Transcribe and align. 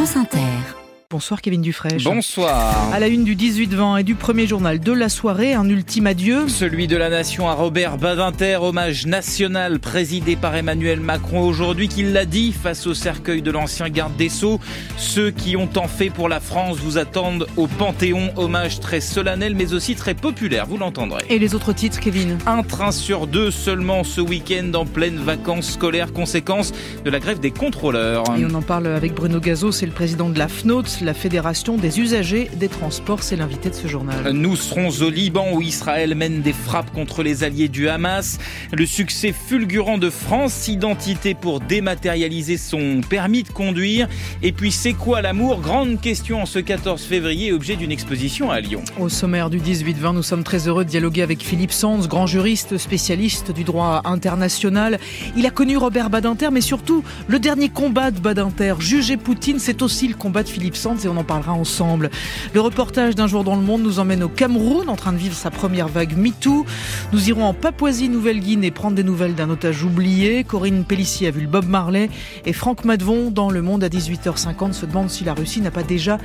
France 0.00 0.16
Inter. 0.16 0.79
Bonsoir 1.12 1.42
Kevin 1.42 1.60
Dufresne. 1.60 1.98
Bonsoir. 2.04 2.88
À 2.92 3.00
la 3.00 3.08
une 3.08 3.24
du 3.24 3.34
18-20 3.34 3.98
et 3.98 4.04
du 4.04 4.14
premier 4.14 4.46
journal 4.46 4.78
de 4.78 4.92
la 4.92 5.08
soirée, 5.08 5.54
un 5.54 5.68
ultime 5.68 6.06
adieu. 6.06 6.46
Celui 6.46 6.86
de 6.86 6.96
la 6.96 7.10
nation 7.10 7.48
à 7.48 7.54
Robert 7.54 7.98
Badinter, 7.98 8.58
hommage 8.62 9.06
national 9.06 9.80
présidé 9.80 10.36
par 10.36 10.54
Emmanuel 10.54 11.00
Macron 11.00 11.40
aujourd'hui, 11.40 11.88
qu'il 11.88 12.12
l'a 12.12 12.26
dit 12.26 12.52
face 12.52 12.86
au 12.86 12.94
cercueil 12.94 13.42
de 13.42 13.50
l'ancien 13.50 13.88
garde 13.88 14.14
des 14.14 14.28
Sceaux. 14.28 14.60
Ceux 14.98 15.32
qui 15.32 15.56
ont 15.56 15.66
tant 15.66 15.88
fait 15.88 16.10
pour 16.10 16.28
la 16.28 16.38
France 16.38 16.76
vous 16.76 16.96
attendent 16.96 17.48
au 17.56 17.66
Panthéon, 17.66 18.30
hommage 18.36 18.78
très 18.78 19.00
solennel 19.00 19.56
mais 19.56 19.72
aussi 19.72 19.96
très 19.96 20.14
populaire, 20.14 20.66
vous 20.66 20.78
l'entendrez. 20.78 21.24
Et 21.28 21.40
les 21.40 21.56
autres 21.56 21.72
titres, 21.72 21.98
Kevin? 21.98 22.38
Un 22.46 22.62
train 22.62 22.92
sur 22.92 23.26
deux 23.26 23.50
seulement 23.50 24.04
ce 24.04 24.20
week-end 24.20 24.70
en 24.74 24.86
pleine 24.86 25.16
vacances 25.16 25.72
scolaires, 25.72 26.12
conséquence 26.12 26.70
de 27.04 27.10
la 27.10 27.18
grève 27.18 27.40
des 27.40 27.50
contrôleurs. 27.50 28.22
Et 28.38 28.44
on 28.44 28.54
en 28.54 28.62
parle 28.62 28.86
avec 28.86 29.12
Bruno 29.12 29.40
Gazo, 29.40 29.72
c'est 29.72 29.86
le 29.86 29.92
président 29.92 30.28
de 30.28 30.38
la 30.38 30.46
FNOT, 30.46 30.99
la 31.00 31.14
Fédération 31.14 31.76
des 31.76 32.00
usagers 32.00 32.50
des 32.56 32.68
transports. 32.68 33.22
C'est 33.22 33.36
l'invité 33.36 33.70
de 33.70 33.74
ce 33.74 33.86
journal. 33.86 34.32
Nous 34.32 34.56
serons 34.56 34.88
au 34.88 35.10
Liban 35.10 35.52
où 35.52 35.62
Israël 35.62 36.14
mène 36.14 36.42
des 36.42 36.52
frappes 36.52 36.92
contre 36.92 37.22
les 37.22 37.44
alliés 37.44 37.68
du 37.68 37.88
Hamas. 37.88 38.38
Le 38.72 38.86
succès 38.86 39.32
fulgurant 39.32 39.98
de 39.98 40.10
France 40.10 40.68
Identité 40.68 41.34
pour 41.34 41.60
dématérialiser 41.60 42.56
son 42.56 43.00
permis 43.08 43.42
de 43.42 43.48
conduire. 43.48 44.08
Et 44.42 44.52
puis 44.52 44.72
c'est 44.72 44.92
quoi 44.92 45.22
l'amour? 45.22 45.60
Grande 45.60 46.00
question 46.00 46.42
en 46.42 46.46
ce 46.46 46.58
14 46.58 47.02
février, 47.02 47.52
objet 47.52 47.76
d'une 47.76 47.92
exposition 47.92 48.50
à 48.50 48.60
Lyon. 48.60 48.82
Au 48.98 49.08
sommaire 49.08 49.50
du 49.50 49.58
18-20, 49.58 50.14
nous 50.14 50.22
sommes 50.22 50.44
très 50.44 50.68
heureux 50.68 50.84
de 50.84 50.90
dialoguer 50.90 51.22
avec 51.22 51.42
Philippe 51.42 51.72
Sanz, 51.72 52.08
grand 52.08 52.26
juriste, 52.26 52.78
spécialiste 52.78 53.52
du 53.52 53.64
droit 53.64 54.02
international. 54.04 54.98
Il 55.36 55.46
a 55.46 55.50
connu 55.50 55.76
Robert 55.76 56.10
Badinter, 56.10 56.48
mais 56.52 56.60
surtout 56.60 57.02
le 57.28 57.38
dernier 57.38 57.68
combat 57.68 58.10
de 58.10 58.20
Badinter. 58.20 58.74
Juger 58.78 59.16
Poutine, 59.16 59.58
c'est 59.58 59.82
aussi 59.82 60.08
le 60.08 60.14
combat 60.14 60.42
de 60.42 60.48
Philippe 60.48 60.76
Et 61.04 61.08
on 61.08 61.16
en 61.16 61.24
parlera 61.24 61.52
ensemble. 61.52 62.10
Le 62.52 62.60
reportage 62.60 63.14
d'un 63.14 63.26
jour 63.26 63.44
dans 63.44 63.54
le 63.54 63.62
monde 63.62 63.82
nous 63.82 64.00
emmène 64.00 64.24
au 64.24 64.28
Cameroun 64.28 64.88
en 64.88 64.96
train 64.96 65.12
de 65.12 65.18
vivre 65.18 65.36
sa 65.36 65.50
première 65.50 65.86
vague 65.86 66.16
MeToo. 66.16 66.66
Nous 67.12 67.28
irons 67.28 67.44
en 67.44 67.54
Papouasie-Nouvelle-Guinée 67.54 68.70
prendre 68.72 68.96
des 68.96 69.04
nouvelles 69.04 69.34
d'un 69.34 69.50
otage 69.50 69.84
oublié. 69.84 70.42
Corinne 70.42 70.84
Pellissier 70.84 71.28
a 71.28 71.30
vu 71.30 71.42
le 71.42 71.46
Bob 71.46 71.66
Marley 71.66 72.10
et 72.44 72.52
Franck 72.52 72.84
Madvon 72.84 73.30
dans 73.30 73.50
Le 73.50 73.62
Monde 73.62 73.84
à 73.84 73.88
18h50 73.88 74.72
se 74.72 74.84
demande 74.84 75.10
si 75.10 75.24
la 75.24 75.34
Russie 75.34 75.60
n'a 75.60 75.70
pas 75.70 75.84
déjà 75.84 76.18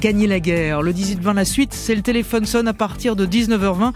gagné 0.00 0.26
la 0.26 0.40
guerre. 0.40 0.82
Le 0.82 0.92
18-20 0.92 1.34
la 1.34 1.44
suite, 1.44 1.74
c'est 1.74 1.94
le 1.94 2.02
téléphone 2.02 2.46
sonne 2.46 2.68
à 2.68 2.72
partir 2.72 3.16
de 3.16 3.26
19h20. 3.26 3.92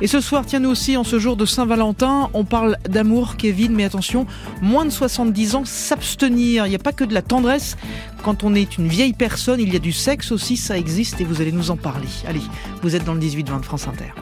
Et 0.00 0.06
ce 0.06 0.20
soir, 0.20 0.44
tiens-nous 0.44 0.70
aussi 0.70 0.96
en 0.96 1.04
ce 1.04 1.18
jour 1.18 1.36
de 1.36 1.44
Saint-Valentin, 1.44 2.30
on 2.34 2.44
parle 2.44 2.76
d'amour, 2.88 3.36
Kevin, 3.36 3.72
mais 3.72 3.84
attention, 3.84 4.26
moins 4.60 4.84
de 4.84 4.90
70 4.90 5.54
ans, 5.54 5.64
s'abstenir. 5.64 6.66
Il 6.66 6.70
n'y 6.70 6.76
a 6.76 6.80
pas 6.80 6.92
que 6.92 7.04
de 7.04 7.14
la 7.14 7.22
tendresse. 7.22 7.76
Quand 8.22 8.42
on 8.42 8.54
est 8.54 8.78
une 8.78 8.88
vieille 8.88 9.12
personne, 9.12 9.60
il 9.60 9.67
y 9.72 9.76
a 9.76 9.80
du 9.80 9.92
sexe 9.92 10.32
aussi, 10.32 10.56
ça 10.56 10.78
existe 10.78 11.20
et 11.20 11.24
vous 11.24 11.40
allez 11.40 11.52
nous 11.52 11.70
en 11.70 11.76
parler. 11.76 12.08
Allez, 12.26 12.42
vous 12.82 12.94
êtes 12.94 13.04
dans 13.04 13.14
le 13.14 13.20
18-20 13.20 13.60
de 13.60 13.64
France 13.64 13.86
Inter. 13.88 14.12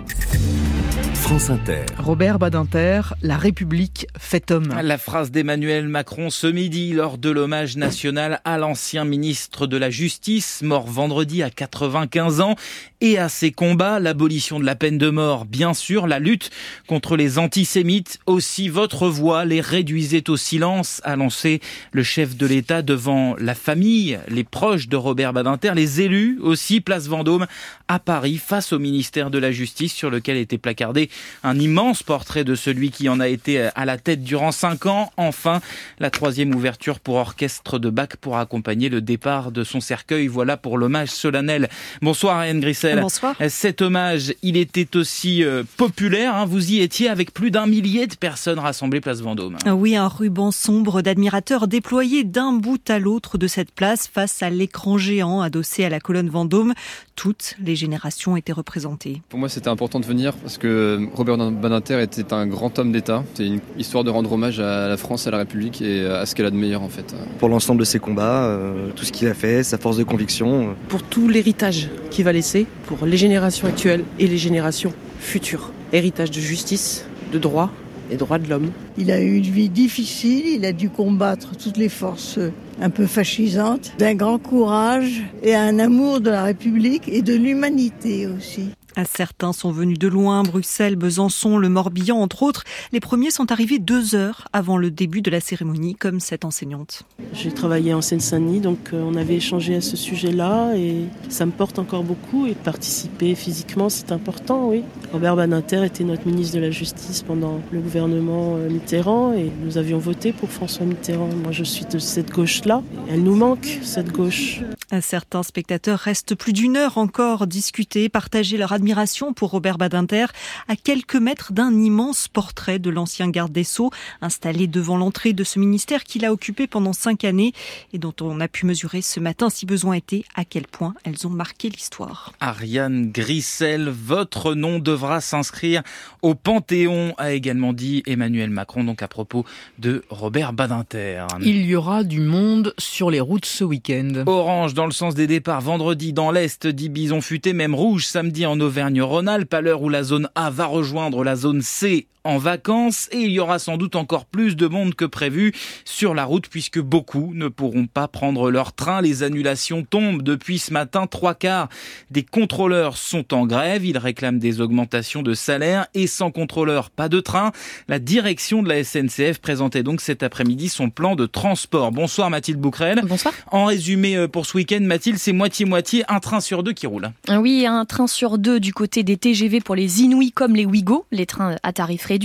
France 1.27 1.51
Inter. 1.51 1.85
Robert 1.99 2.39
Badinter, 2.39 3.01
la 3.21 3.37
République 3.37 4.07
fait 4.17 4.53
homme. 4.53 4.73
La 4.81 4.97
phrase 4.97 5.33
d'Emmanuel 5.33 5.89
Macron 5.89 6.31
ce 6.31 6.47
midi 6.47 6.93
lors 6.93 7.19
de 7.19 7.31
l'hommage 7.31 7.77
national 7.77 8.41
à 8.45 8.59
l'ancien 8.59 9.05
ministre 9.05 9.67
de 9.67 9.77
la 9.77 9.91
Justice, 9.91 10.63
mort 10.63 10.87
vendredi 10.87 11.43
à 11.43 11.51
95 11.51 12.41
ans, 12.41 12.55
et 13.01 13.19
à 13.19 13.29
ses 13.29 13.51
combats, 13.51 13.99
l'abolition 13.99 14.61
de 14.61 14.65
la 14.65 14.77
peine 14.77 14.99
de 14.99 15.11
mort, 15.11 15.47
bien 15.47 15.75
sûr, 15.75 16.07
la 16.07 16.21
lutte 16.21 16.51
contre 16.87 17.17
les 17.17 17.39
antisémites, 17.39 18.21
aussi 18.27 18.69
votre 18.69 19.09
voix 19.09 19.45
les 19.45 19.61
réduisait 19.61 20.31
au 20.31 20.37
silence, 20.37 21.01
a 21.05 21.17
lancé 21.17 21.61
le 21.91 22.05
chef 22.05 22.37
de 22.37 22.47
l'État 22.47 22.83
devant 22.83 23.35
la 23.41 23.57
famille, 23.57 24.21
les 24.29 24.45
proches 24.45 24.87
de 24.87 24.97
Robert 24.97 25.33
Badinter, 25.33 25.73
les 25.75 26.01
élus 26.03 26.39
aussi, 26.41 26.81
place 26.81 27.09
Vendôme, 27.09 27.49
à 27.89 27.99
Paris, 27.99 28.39
face 28.39 28.73
au 28.73 28.79
ministère 28.79 29.31
de 29.31 29.39
la 29.39 29.51
Justice, 29.51 29.93
sur 29.93 30.09
lequel 30.09 30.37
était 30.37 30.57
placardé 30.57 31.11
un 31.43 31.59
immense 31.59 32.03
portrait 32.03 32.45
de 32.45 32.55
celui 32.55 32.91
qui 32.91 33.09
en 33.09 33.21
a 33.21 33.29
été 33.29 33.69
à 33.75 33.85
la 33.85 33.99
tête 33.99 34.23
durant 34.23 34.53
cinq 34.53 34.87
ans. 34.87 35.13
Enfin, 35.17 35.61
la 35.99 36.11
troisième 36.11 36.55
ouverture 36.55 37.01
pour 37.01 37.17
orchestre 37.17 37.79
de 37.79 37.91
Bach 37.91 38.17
pour 38.21 38.37
accompagner 38.37 38.89
le 38.89 39.01
départ 39.01 39.53
de 39.53 39.65
son 39.65 39.81
cercueil. 39.81 40.27
Voilà 40.27 40.57
pour 40.57 40.79
l'hommage 40.79 41.09
solennel. 41.09 41.69
Bonsoir 42.03 42.39
Anne 42.39 42.61
Grissel. 42.61 43.01
Bonsoir. 43.01 43.35
Cet 43.49 43.83
hommage, 43.83 44.35
il 44.43 44.57
était 44.57 44.97
aussi 44.97 45.45
euh, 45.45 45.63
populaire. 45.77 46.35
Hein. 46.35 46.47
Vous 46.47 46.73
y 46.73 46.81
étiez 46.81 47.09
avec 47.09 47.33
plus 47.33 47.51
d'un 47.51 47.67
millier 47.67 48.07
de 48.07 48.15
personnes 48.15 48.59
rassemblées 48.59 49.01
place 49.01 49.21
Vendôme. 49.21 49.57
Oui, 49.67 49.97
un 49.97 50.09
ruban 50.09 50.51
sombre 50.51 51.03
d'admirateurs 51.03 51.69
déployé 51.69 52.25
d'un 52.25 52.53
bout 52.53 52.91
à 52.91 52.99
l'autre 52.99 53.39
de 53.39 53.47
cette 53.47 53.71
place 53.71 54.09
face 54.09 54.43
à 54.43 54.51
l'écran 54.51 54.99
géant 54.99 55.41
adossé 55.41 55.85
à 55.85 55.89
la 55.89 56.01
colonne 56.01 56.29
Vendôme. 56.29 56.75
Toutes 57.17 57.57
les 57.65 57.77
générations 57.77 58.37
étaient 58.37 58.53
représentées. 58.53 59.23
Pour 59.31 59.39
moi, 59.39 59.49
c'était 59.49 59.69
important 59.69 60.01
de 60.01 60.07
venir 60.07 60.35
parce 60.35 60.59
que 60.59 61.09
Robert 61.15 61.39
Badinter 61.51 62.03
était 62.03 62.33
un 62.33 62.47
grand 62.47 62.79
homme 62.79 62.93
d'État. 62.93 63.25
C'est 63.35 63.47
une 63.47 63.61
histoire 63.79 64.05
de 64.05 64.11
rendre 64.11 64.31
hommage 64.31 64.61
à 64.61 64.87
la 64.87 64.97
France, 64.99 65.27
à 65.27 65.31
la 65.31 65.39
République 65.39 65.81
et 65.81 66.05
à 66.05 66.27
ce 66.27 66.35
qu'elle 66.35 66.47
a 66.47 66.51
de 66.51 66.57
meilleur 66.57 66.83
en 66.83 66.91
fait. 66.91 67.15
Pour 67.39 67.49
l'ensemble 67.49 67.81
de 67.81 67.85
ses 67.85 67.99
combats, 67.99 68.45
euh, 68.45 68.91
tout 68.95 69.07
ce 69.07 69.13
qu'il 69.13 69.29
a 69.29 69.35
fait, 69.35 69.63
sa 69.63 69.79
force 69.79 69.97
de 69.97 70.05
conviction. 70.05 70.77
Pour 70.89 71.03
tout 71.03 71.27
l'héritage 71.27 71.89
qu'il 72.11 72.25
va 72.25 72.33
laisser, 72.33 72.67
pour 72.87 73.07
les 73.07 73.17
générations 73.17 73.67
actuelles 73.67 74.05
et 74.19 74.27
les 74.27 74.39
générations 74.39 74.93
futures. 75.19 75.73
Héritage 75.93 76.31
de 76.31 76.41
justice, 76.41 77.07
de 77.33 77.39
droit, 77.39 77.73
et 78.11 78.17
droits 78.17 78.39
de 78.39 78.49
l'homme. 78.49 78.71
Il 78.99 79.11
a 79.11 79.21
eu 79.21 79.37
une 79.37 79.43
vie 79.43 79.69
difficile, 79.69 80.47
il 80.47 80.65
a 80.65 80.73
dû 80.73 80.91
combattre 80.91 81.57
toutes 81.57 81.77
les 81.77 81.89
forces 81.89 82.39
un 82.81 82.91
peu 82.91 83.07
fascisantes, 83.07 83.93
d'un 83.99 84.15
grand 84.15 84.39
courage 84.39 85.23
et 85.43 85.55
un 85.55 85.79
amour 85.79 86.21
de 86.21 86.31
la 86.31 86.45
République 86.45 87.09
et 87.09 87.23
de 87.23 87.35
l'humanité 87.35 88.27
aussi. 88.27 88.71
Certains 89.05 89.53
sont 89.53 89.73
venus 89.73 89.99
de 89.99 90.09
loin, 90.09 90.43
Bruxelles, 90.43 90.97
Besançon, 90.97 91.59
le 91.59 91.69
Morbihan, 91.69 92.17
entre 92.17 92.43
autres. 92.43 92.65
Les 92.93 93.01
premiers 93.01 93.31
sont 93.31 93.53
arrivés 93.53 93.79
deux 93.79 94.15
heures 94.15 94.49
avant 94.55 94.79
le 94.79 94.91
début 94.91 95.21
de 95.21 95.31
la 95.31 95.41
cérémonie, 95.41 95.95
comme 95.95 96.19
cette 96.19 96.47
enseignante. 96.47 97.03
J'ai 97.35 97.53
travaillé 97.53 97.93
en 97.93 98.01
Seine-Saint-Denis, 98.01 98.61
donc 98.61 98.79
euh, 98.95 99.03
on 99.03 99.15
avait 99.15 99.35
échangé 99.35 99.77
à 99.77 99.81
ce 99.83 99.99
sujet-là 99.99 100.75
et 100.77 101.05
ça 101.29 101.45
me 101.45 101.51
porte 101.51 101.79
encore 101.79 102.05
beaucoup. 102.05 102.47
Et 102.47 102.55
participer 102.55 103.35
physiquement, 103.35 103.91
c'est 103.91 104.13
important, 104.13 104.69
oui. 104.69 104.83
Robert 105.13 105.37
Badinter 105.37 105.85
était 105.85 106.05
notre 106.05 106.27
ministre 106.27 106.57
de 106.57 106.63
la 106.63 106.71
Justice 106.71 107.23
pendant 107.23 107.61
le 107.73 107.81
gouvernement 107.81 108.57
euh, 108.57 108.71
Mitterrand 108.71 109.35
et 109.35 109.53
nous 109.63 109.77
avions 109.77 109.99
voté 109.99 110.33
pour 110.33 110.51
François 110.51 110.87
Mitterrand. 110.87 111.29
Moi, 111.43 111.53
je 111.53 111.65
suis 111.65 111.85
de 111.85 111.99
cette 111.99 112.31
gauche-là. 112.31 112.83
Elle 113.11 113.23
nous 113.23 113.37
manque, 113.37 113.79
cette 113.83 114.11
gauche. 114.11 114.63
Certains 115.03 115.43
spectateurs 115.43 115.99
restent 115.99 116.35
plus 116.35 116.53
d'une 116.55 116.77
heure 116.77 116.97
encore 116.97 117.47
discuter, 117.47 118.09
partager 118.09 118.57
leur 118.57 118.73
admiration 118.73 118.86
pour 119.35 119.51
Robert 119.51 119.79
Badinter 119.79 120.27
à 120.69 120.77
quelques 120.77 121.17
mètres 121.17 121.53
d'un 121.53 121.73
immense 121.73 122.29
portrait 122.29 122.79
de 122.79 122.89
l'ancien 122.89 123.29
garde 123.29 123.53
des 123.53 123.65
Sceaux 123.65 123.91
installé 124.23 124.67
devant 124.67 124.97
l'entrée 124.97 125.33
de 125.33 125.45
ce 125.45 125.59
ministère 125.59 126.05
qu'il 126.05 126.25
a 126.25 126.33
occupé 126.33 126.67
pendant 126.67 126.93
cinq 126.93 127.25
années 127.25 127.53
et 127.93 127.99
dont 127.99 128.15
on 128.21 128.41
a 128.41 128.49
pu 128.49 128.65
mesurer 128.65 129.03
ce 129.03 129.21
matin, 129.21 129.51
si 129.51 129.67
besoin 129.67 129.95
était, 129.95 130.25
à 130.35 130.45
quel 130.45 130.67
point 130.67 130.95
elles 131.05 131.27
ont 131.27 131.31
marqué 131.31 131.69
l'histoire. 131.69 132.33
Ariane 132.41 133.11
Grissel, 133.11 133.89
votre 133.89 134.55
nom 134.55 134.79
devra 134.79 135.21
s'inscrire 135.21 135.83
au 136.23 136.35
Panthéon, 136.35 137.15
a 137.19 137.33
également 137.33 137.73
dit 137.73 138.03
Emmanuel 138.07 138.51
Macron, 138.51 138.85
donc 138.85 139.03
à 139.03 139.09
propos 139.09 139.45
de 139.79 140.05
Robert 140.11 140.53
Badinter. 140.53 141.27
Il 141.43 141.67
y 141.67 141.75
aura 141.75 142.05
du 142.05 142.21
monde 142.21 142.73
sur 142.79 143.11
les 143.11 143.21
routes 143.21 143.47
ce 143.47 143.65
week-end. 143.65 144.25
Orange 144.27 144.75
dans 144.75 144.87
le 144.87 144.93
sens 144.93 145.15
des 145.15 145.27
départs 145.27 145.61
vendredi 145.61 146.13
dans 146.13 146.31
l'Est, 146.31 146.67
dit 146.67 146.89
Bison 146.89 147.21
Futé, 147.21 147.53
même 147.53 147.75
rouge 147.75 148.07
samedi 148.07 148.47
en 148.47 148.57
Auvergne-Rhône-Alpes, 148.77 149.55
à 149.55 149.63
l'heure 149.63 149.81
où 149.81 149.89
la 149.89 150.03
zone 150.03 150.29
A 150.35 150.51
va 150.51 150.67
rejoindre 150.67 151.25
la 151.25 151.35
zone 151.35 151.63
C 151.63 152.07
en 152.27 152.39
vacances 152.39 153.09
et 153.13 153.19
il 153.19 153.31
y 153.31 153.41
aura 153.41 153.59
sans 153.59 153.77
doute 153.77 153.97
encore 153.97 154.27
plus 154.27 154.57
de 154.57 154.67
monde 154.67 154.95
que 154.95 155.05
prévu 155.05 155.55
sur 155.85 156.15
la 156.15 156.25
route 156.25 156.49
puisque 156.49 156.81
beaucoup 156.81 157.33
ne 157.35 157.49
pourront 157.49 157.87
pas 157.87 158.09
prendre 158.09 158.51
leur 158.51 158.73
train. 158.73 159.01
Les 159.01 159.23
annulations 159.23 159.85
tombent 159.85 160.23
depuis 160.23 160.59
ce 160.59 160.73
matin. 160.73 161.07
Trois 161.07 161.35
quarts 161.35 161.69
des 162.11 162.25
contrôleurs 162.25 162.97
sont 162.97 163.33
en 163.33 163.47
grève. 163.47 163.85
Ils 163.85 163.99
réclament 163.99 164.39
des 164.39 164.61
augmentations 164.61 165.23
de 165.23 165.35
salaire 165.35 165.87
et 165.95 166.07
sans 166.07 166.31
contrôleur, 166.31 166.91
pas 166.91 167.09
de 167.09 167.21
train. 167.21 167.53
La 167.89 167.99
direction 167.99 168.63
de 168.63 168.69
la 168.69 168.83
SNCF 168.83 169.39
présentait 169.39 169.83
donc 169.83 170.01
cet 170.01 170.23
après-midi 170.23 170.69
son 170.69 170.91
plan 170.91 171.15
de 171.15 171.27
transport. 171.27 171.93
Bonsoir 171.93 172.29
Mathilde 172.29 172.59
Bouquerel. 172.59 173.03
Bonsoir. 173.07 173.35
En 173.53 173.67
résumé 173.67 174.17
euh, 174.17 174.29
pour 174.29 174.47
ce 174.47 174.57
week-end, 174.57 174.81
Mathilde, 174.83 175.19
c'est 175.19 175.33
moitié-moitié, 175.33 176.05
un 176.09 176.19
train 176.19 176.41
sur 176.41 176.63
deux 176.63 176.73
qui 176.73 176.87
roule. 176.87 177.11
Oui, 177.31 177.67
un 177.67 177.85
train 177.85 178.07
sur 178.07 178.39
deux 178.39 178.59
du 178.59 178.73
côté 178.75 179.05
des 179.05 179.17
TGV 179.17 179.61
pour 179.61 179.77
les 179.77 180.03
Inuits 180.03 180.33
comme 180.33 180.57
les 180.57 180.67
Ouigo, 180.67 181.07
les 181.13 181.27
trains 181.27 181.57
à 181.63 181.73
tarif 181.73 182.05
réduit 182.05 182.16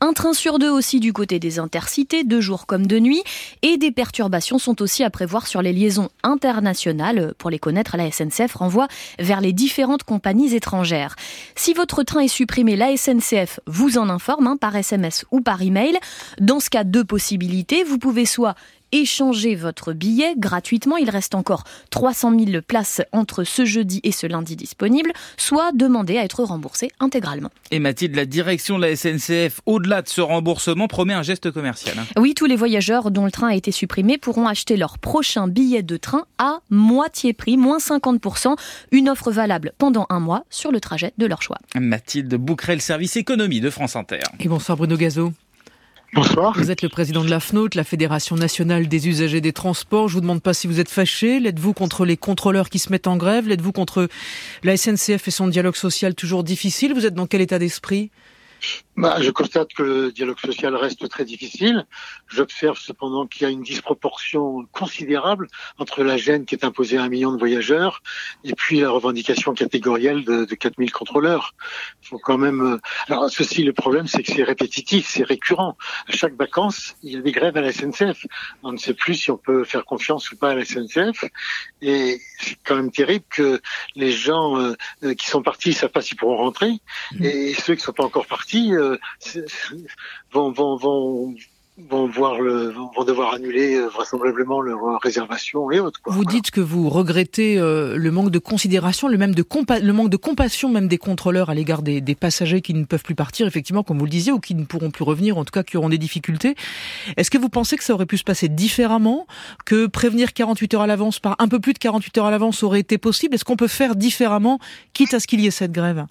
Un 0.00 0.12
train 0.12 0.32
sur 0.32 0.58
deux 0.58 0.70
aussi 0.70 1.00
du 1.00 1.12
côté 1.12 1.38
des 1.38 1.58
intercités, 1.58 2.24
de 2.24 2.40
jour 2.40 2.66
comme 2.66 2.86
de 2.86 2.98
nuit. 2.98 3.22
Et 3.62 3.76
des 3.76 3.90
perturbations 3.90 4.58
sont 4.58 4.82
aussi 4.82 5.02
à 5.02 5.10
prévoir 5.10 5.46
sur 5.46 5.62
les 5.62 5.72
liaisons 5.72 6.08
internationales. 6.22 7.34
Pour 7.38 7.50
les 7.50 7.58
connaître, 7.58 7.96
la 7.96 8.10
SNCF 8.10 8.54
renvoie 8.54 8.88
vers 9.18 9.40
les 9.40 9.52
différentes 9.52 10.02
compagnies 10.02 10.54
étrangères. 10.54 11.16
Si 11.56 11.72
votre 11.72 12.02
train 12.02 12.20
est 12.20 12.28
supprimé, 12.28 12.76
la 12.76 12.96
SNCF 12.96 13.60
vous 13.66 13.98
en 13.98 14.08
informe 14.08 14.46
hein, 14.46 14.56
par 14.56 14.76
SMS 14.76 15.24
ou 15.30 15.40
par 15.40 15.62
email. 15.62 15.98
Dans 16.40 16.60
ce 16.60 16.70
cas, 16.70 16.84
deux 16.84 17.04
possibilités. 17.04 17.84
Vous 17.84 17.98
pouvez 17.98 18.26
soit 18.26 18.54
échanger 18.94 19.54
votre 19.56 19.92
billet 19.92 20.34
gratuitement. 20.36 20.96
Il 20.96 21.10
reste 21.10 21.34
encore 21.34 21.64
300 21.90 22.38
000 22.38 22.62
places 22.62 23.02
entre 23.12 23.44
ce 23.44 23.64
jeudi 23.64 24.00
et 24.04 24.12
ce 24.12 24.26
lundi 24.26 24.56
disponibles, 24.56 25.12
soit 25.36 25.72
demander 25.72 26.16
à 26.16 26.24
être 26.24 26.44
remboursé 26.44 26.90
intégralement. 27.00 27.50
Et 27.70 27.80
Mathilde, 27.80 28.14
la 28.14 28.24
direction 28.24 28.78
de 28.78 28.86
la 28.86 28.96
SNCF, 28.96 29.60
au-delà 29.66 30.02
de 30.02 30.08
ce 30.08 30.20
remboursement, 30.20 30.86
promet 30.86 31.14
un 31.14 31.22
geste 31.22 31.50
commercial. 31.50 31.96
Hein. 31.98 32.06
Oui, 32.16 32.34
tous 32.34 32.46
les 32.46 32.56
voyageurs 32.56 33.10
dont 33.10 33.24
le 33.24 33.30
train 33.30 33.48
a 33.48 33.54
été 33.54 33.72
supprimé 33.72 34.16
pourront 34.16 34.46
acheter 34.46 34.76
leur 34.76 34.98
prochain 34.98 35.48
billet 35.48 35.82
de 35.82 35.96
train 35.96 36.24
à 36.38 36.60
moitié 36.70 37.32
prix, 37.32 37.56
moins 37.56 37.78
50%. 37.78 38.56
Une 38.92 39.08
offre 39.08 39.32
valable 39.32 39.72
pendant 39.78 40.06
un 40.08 40.20
mois 40.20 40.44
sur 40.50 40.70
le 40.70 40.80
trajet 40.80 41.12
de 41.18 41.26
leur 41.26 41.42
choix. 41.42 41.58
Mathilde 41.74 42.34
Bouquerel, 42.34 42.80
service 42.80 43.16
économie 43.16 43.60
de 43.60 43.70
France 43.70 43.96
Inter. 43.96 44.20
Et 44.38 44.48
bonsoir 44.48 44.76
Bruno 44.76 44.96
Gazo. 44.96 45.32
Bonsoir. 46.14 46.52
Vous 46.56 46.70
êtes 46.70 46.82
le 46.82 46.88
président 46.88 47.24
de 47.24 47.28
la 47.28 47.40
FNOT, 47.40 47.70
la 47.74 47.82
Fédération 47.82 48.36
nationale 48.36 48.86
des 48.86 49.08
usagers 49.08 49.40
des 49.40 49.52
transports. 49.52 50.06
Je 50.06 50.14
vous 50.14 50.20
demande 50.20 50.42
pas 50.42 50.54
si 50.54 50.68
vous 50.68 50.78
êtes 50.78 50.88
fâché. 50.88 51.40
L'êtes-vous 51.40 51.72
contre 51.72 52.04
les 52.04 52.16
contrôleurs 52.16 52.70
qui 52.70 52.78
se 52.78 52.92
mettent 52.92 53.08
en 53.08 53.16
grève? 53.16 53.48
L'êtes-vous 53.48 53.72
contre 53.72 54.08
la 54.62 54.76
SNCF 54.76 55.26
et 55.26 55.32
son 55.32 55.48
dialogue 55.48 55.74
social 55.74 56.14
toujours 56.14 56.44
difficile? 56.44 56.94
Vous 56.94 57.04
êtes 57.04 57.14
dans 57.14 57.26
quel 57.26 57.40
état 57.40 57.58
d'esprit? 57.58 58.12
Bah, 58.96 59.16
je 59.20 59.30
constate 59.30 59.72
que 59.74 59.82
le 59.82 60.12
dialogue 60.12 60.38
social 60.38 60.74
reste 60.76 61.08
très 61.08 61.24
difficile. 61.24 61.86
J'observe 62.28 62.78
cependant 62.78 63.26
qu'il 63.26 63.42
y 63.42 63.44
a 63.46 63.50
une 63.50 63.62
disproportion 63.62 64.66
considérable 64.72 65.48
entre 65.78 66.04
la 66.04 66.16
gêne 66.16 66.44
qui 66.44 66.54
est 66.54 66.64
imposée 66.64 66.98
à 66.98 67.02
un 67.02 67.08
million 67.08 67.32
de 67.32 67.38
voyageurs 67.38 68.02
et 68.44 68.54
puis 68.54 68.80
la 68.80 68.90
revendication 68.90 69.52
catégorielle 69.52 70.24
de, 70.24 70.44
de 70.44 70.54
4000 70.54 70.92
contrôleurs. 70.92 71.54
Il 72.02 72.08
faut 72.08 72.18
quand 72.18 72.38
même. 72.38 72.60
Euh, 72.62 72.78
alors 73.08 73.28
ceci, 73.30 73.64
le 73.64 73.72
problème, 73.72 74.06
c'est 74.06 74.22
que 74.22 74.32
c'est 74.32 74.44
répétitif, 74.44 75.08
c'est 75.08 75.24
récurrent. 75.24 75.76
À 76.08 76.12
chaque 76.12 76.34
vacances, 76.34 76.94
il 77.02 77.12
y 77.12 77.16
a 77.16 77.20
des 77.20 77.32
grèves 77.32 77.56
à 77.56 77.62
la 77.62 77.72
SNCF. 77.72 78.26
On 78.62 78.72
ne 78.72 78.78
sait 78.78 78.94
plus 78.94 79.14
si 79.14 79.30
on 79.32 79.38
peut 79.38 79.64
faire 79.64 79.84
confiance 79.84 80.30
ou 80.30 80.36
pas 80.36 80.50
à 80.50 80.54
la 80.54 80.64
SNCF. 80.64 81.24
Et 81.82 82.20
c'est 82.38 82.56
quand 82.64 82.76
même 82.76 82.92
terrible 82.92 83.24
que 83.28 83.60
les 83.96 84.12
gens 84.12 84.58
euh, 84.58 84.74
euh, 85.02 85.14
qui 85.14 85.26
sont 85.26 85.42
partis 85.42 85.70
ne 85.70 85.74
savent 85.74 85.90
pas 85.90 86.00
s'ils 86.00 86.16
pourront 86.16 86.36
rentrer, 86.36 86.70
mmh. 87.12 87.24
et 87.24 87.54
ceux 87.54 87.74
qui 87.74 87.80
ne 87.80 87.86
sont 87.86 87.92
pas 87.92 88.04
encore 88.04 88.26
partis 88.26 88.43
euh, 88.54 88.98
vont, 90.32 90.54
devoir 93.04 93.34
annuler 93.34 93.74
euh, 93.74 93.88
vraisemblablement 93.88 94.60
leur 94.60 95.00
réservation 95.00 95.70
et 95.70 95.80
autres. 95.80 96.00
Vous 96.06 96.24
dites 96.24 96.50
que 96.50 96.60
vous 96.60 96.88
regrettez 96.88 97.58
euh, 97.58 97.96
le 97.96 98.10
manque 98.10 98.30
de 98.30 98.38
considération, 98.38 99.08
le 99.08 99.18
même 99.18 99.34
manque 99.92 100.10
de 100.10 100.16
compassion 100.16 100.68
même 100.68 100.88
des 100.88 100.98
contrôleurs 100.98 101.50
à 101.50 101.54
l'égard 101.54 101.82
des, 101.82 102.00
des, 102.00 102.14
passagers 102.14 102.60
qui 102.60 102.74
ne 102.74 102.84
peuvent 102.84 103.02
plus 103.02 103.14
partir, 103.14 103.46
effectivement, 103.46 103.82
comme 103.82 103.98
vous 103.98 104.04
le 104.04 104.10
disiez, 104.10 104.32
ou 104.32 104.40
qui 104.40 104.54
ne 104.54 104.64
pourront 104.64 104.90
plus 104.90 105.04
revenir, 105.04 105.36
en 105.38 105.44
tout 105.44 105.52
cas 105.52 105.62
qui 105.62 105.76
auront 105.76 105.88
des 105.88 105.98
difficultés. 105.98 106.54
Est-ce 107.16 107.30
que 107.30 107.38
vous 107.38 107.48
pensez 107.48 107.76
que 107.76 107.84
ça 107.84 107.94
aurait 107.94 108.06
pu 108.06 108.18
se 108.18 108.24
passer 108.24 108.48
différemment, 108.48 109.26
que 109.64 109.86
prévenir 109.86 110.32
48 110.32 110.74
heures 110.74 110.82
à 110.82 110.86
l'avance 110.86 111.18
par 111.18 111.36
un 111.38 111.48
peu 111.48 111.60
plus 111.60 111.72
de 111.72 111.78
48 111.78 112.18
heures 112.18 112.26
à 112.26 112.30
l'avance 112.30 112.62
aurait 112.62 112.80
été 112.80 112.98
possible? 112.98 113.34
Est-ce 113.34 113.44
qu'on 113.44 113.56
peut 113.56 113.68
faire 113.68 113.96
différemment, 113.96 114.58
quitte 114.92 115.14
à 115.14 115.20
ce 115.20 115.26
qu'il 115.26 115.40
y 115.40 115.46
ait 115.46 115.50
cette 115.50 115.72
grève? 115.72 116.06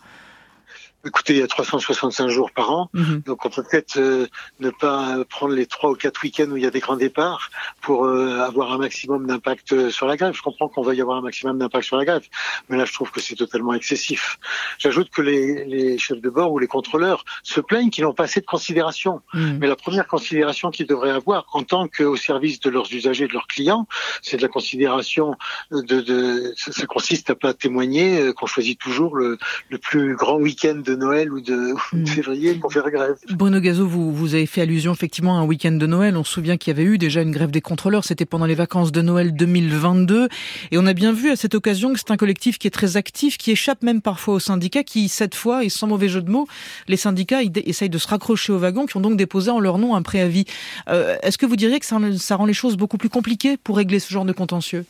Écoutez, 1.06 1.34
il 1.34 1.40
y 1.40 1.44
a 1.44 1.48
365 1.48 2.30
jours 2.30 2.52
par 2.52 2.72
an, 2.72 2.90
mhm. 2.94 3.24
donc 3.26 3.46
on 3.46 3.50
peut 3.50 3.62
peut-être 3.62 3.98
euh, 3.98 4.28
ne 4.62 4.70
pas 4.70 5.18
prendre 5.30 5.54
les 5.54 5.66
trois 5.66 5.92
ou 5.92 5.96
quatre 5.96 6.24
week-ends 6.24 6.50
où 6.50 6.56
il 6.56 6.64
y 6.64 6.66
a 6.66 6.72
des 6.72 6.80
grands 6.80 6.96
départs 6.96 7.50
pour 7.82 8.06
euh, 8.06 8.40
avoir 8.40 8.72
un 8.72 8.78
maximum 8.78 9.28
d'impact 9.28 9.74
euh, 9.74 9.90
sur 9.92 10.08
la 10.08 10.16
grève. 10.16 10.34
Je 10.34 10.42
comprends 10.42 10.70
qu'on 10.70 10.82
va 10.82 10.94
y 10.94 11.02
avoir 11.02 11.18
un 11.18 11.22
maximum 11.22 11.60
d'impact 11.60 11.84
sur 11.84 11.98
la 11.98 12.06
grève, 12.06 12.26
mais 12.70 12.78
là 12.78 12.86
je 12.86 12.94
trouve 12.94 13.12
que 13.12 13.20
c'est 13.20 13.36
totalement 13.36 13.74
excessif. 13.74 14.40
J'ajoute 14.78 15.10
que 15.10 15.22
les, 15.22 15.66
les, 15.66 15.98
chefs 15.98 16.22
de 16.22 16.30
bord 16.30 16.54
ou 16.54 16.60
les 16.60 16.68
contrôleurs 16.68 17.26
se 17.44 17.60
plaignent 17.60 17.90
qu'ils 17.90 18.06
n'ont 18.06 18.14
pas 18.14 18.24
assez 18.24 18.40
de 18.40 18.46
considération. 18.46 19.22
Mhm. 19.34 19.58
Mais 19.60 19.68
la 19.68 19.76
première 19.76 20.08
considération 20.08 20.72
qu'ils 20.72 20.88
devraient 20.88 21.12
avoir 21.12 21.48
en 21.52 21.64
tant 21.64 21.90
qu'au 21.90 22.16
service 22.16 22.62
de 22.62 22.70
leurs 22.70 22.94
usagers, 22.94 23.28
de 23.28 23.34
leurs 23.34 23.48
clients, 23.48 23.88
c'est 24.22 24.38
de 24.38 24.42
la 24.42 24.48
considération 24.48 25.36
de, 25.72 26.00
de 26.00 26.54
ça, 26.56 26.86
consiste 26.86 27.30
à 27.30 27.36
pas 27.36 27.54
témoigner 27.54 28.32
qu'on 28.34 28.46
choisit 28.46 28.80
toujours 28.80 29.18
le, 29.18 29.38
le 29.70 29.78
plus 29.78 30.16
grand 30.16 30.38
week-end 30.38 30.76
de 30.76 30.93
Noël 30.96 31.32
ou 31.32 31.42
de, 31.42 31.74
hmm. 31.94 32.06
février 32.06 32.56
pour 32.56 32.72
faire 32.72 32.90
grève. 32.90 33.16
Bruno 33.32 33.60
Gazo, 33.60 33.88
vous, 33.88 34.14
vous 34.14 34.36
avez 34.36 34.46
fait 34.46 34.62
allusion 34.62 34.94
effectivement 34.94 35.38
à 35.38 35.42
un 35.42 35.46
week-end 35.46 35.72
de 35.72 35.86
Noël. 35.88 36.16
On 36.18 36.24
se 36.24 36.34
souvient 36.34 36.58
qu'il 36.58 36.72
y 36.72 36.80
avait 36.80 36.88
eu 36.88 36.98
déjà 36.98 37.22
une 37.22 37.32
grève 37.32 37.52
des 37.52 37.62
contrôleurs. 37.62 38.04
C'était 38.04 38.26
pendant 38.26 38.46
les 38.46 38.56
vacances 38.56 38.92
de 38.92 39.02
Noël 39.02 39.36
2022. 39.36 40.28
Et 40.72 40.78
on 40.78 40.86
a 40.86 40.94
bien 40.94 41.12
vu 41.12 41.30
à 41.30 41.36
cette 41.36 41.56
occasion 41.56 41.94
que 41.94 42.00
c'est 42.00 42.12
un 42.12 42.18
collectif 42.18 42.58
qui 42.58 42.68
est 42.68 42.72
très 42.72 42.98
actif, 42.98 43.38
qui 43.38 43.52
échappe 43.52 43.84
même 43.84 44.02
parfois 44.02 44.36
aux 44.36 44.40
syndicats, 44.40 44.84
qui 44.84 45.10
cette 45.10 45.36
fois, 45.36 45.64
et 45.64 45.70
sans 45.70 45.88
mauvais 45.88 46.10
jeu 46.10 46.22
de 46.22 46.30
mots, 46.30 46.48
les 46.88 46.98
syndicats 46.98 47.42
essayent 47.66 47.90
de 47.90 47.98
se 47.98 48.08
raccrocher 48.08 48.54
au 48.54 48.58
wagon, 48.58 48.86
qui 48.86 48.98
ont 48.98 49.02
donc 49.02 49.18
déposé 49.18 49.52
en 49.52 49.60
leur 49.60 49.78
nom 49.78 49.96
un 49.96 50.02
préavis. 50.02 50.46
Euh, 50.90 51.16
est-ce 51.24 51.38
que 51.38 51.46
vous 51.46 51.56
diriez 51.56 51.80
que 51.80 51.86
ça, 51.86 51.98
ça 52.18 52.36
rend 52.36 52.46
les 52.46 52.54
choses 52.54 52.78
beaucoup 52.78 52.98
plus 52.98 53.10
compliquées 53.10 53.58
pour 53.58 53.78
régler 53.78 54.00
ce 54.00 54.12
genre 54.12 54.26
de 54.26 54.34
contentieux? 54.34 54.86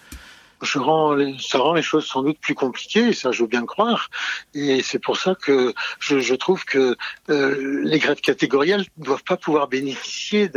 Je 0.63 0.80
rends 0.80 1.15
ça 1.39 1.60
rend 1.60 1.74
les 1.74 1.81
choses 1.81 2.06
sans 2.06 2.24
doute 2.24 2.38
plus 2.39 2.56
compliquées, 2.56 3.10
et 3.10 3.13
ça 3.13 3.31
je 3.31 3.42
veux 3.44 3.48
bien 3.48 3.62
le 3.62 3.65
croire. 3.65 4.10
Et 4.54 4.81
c'est 4.81 5.00
pour 5.00 5.18
ça 5.18 5.36
que 5.36 5.74
je, 6.00 6.19
je 6.19 6.36
trouve 6.36 6.65
que 6.65 6.95
euh, 7.30 7.81
les 7.83 8.00
grèves 8.00 8.21
catégorielles 8.21 8.86
ne 8.98 9.06
doivent 9.06 9.24
pas 9.24 9.38
pouvoir 9.38 9.68
bénéficier 9.68 10.50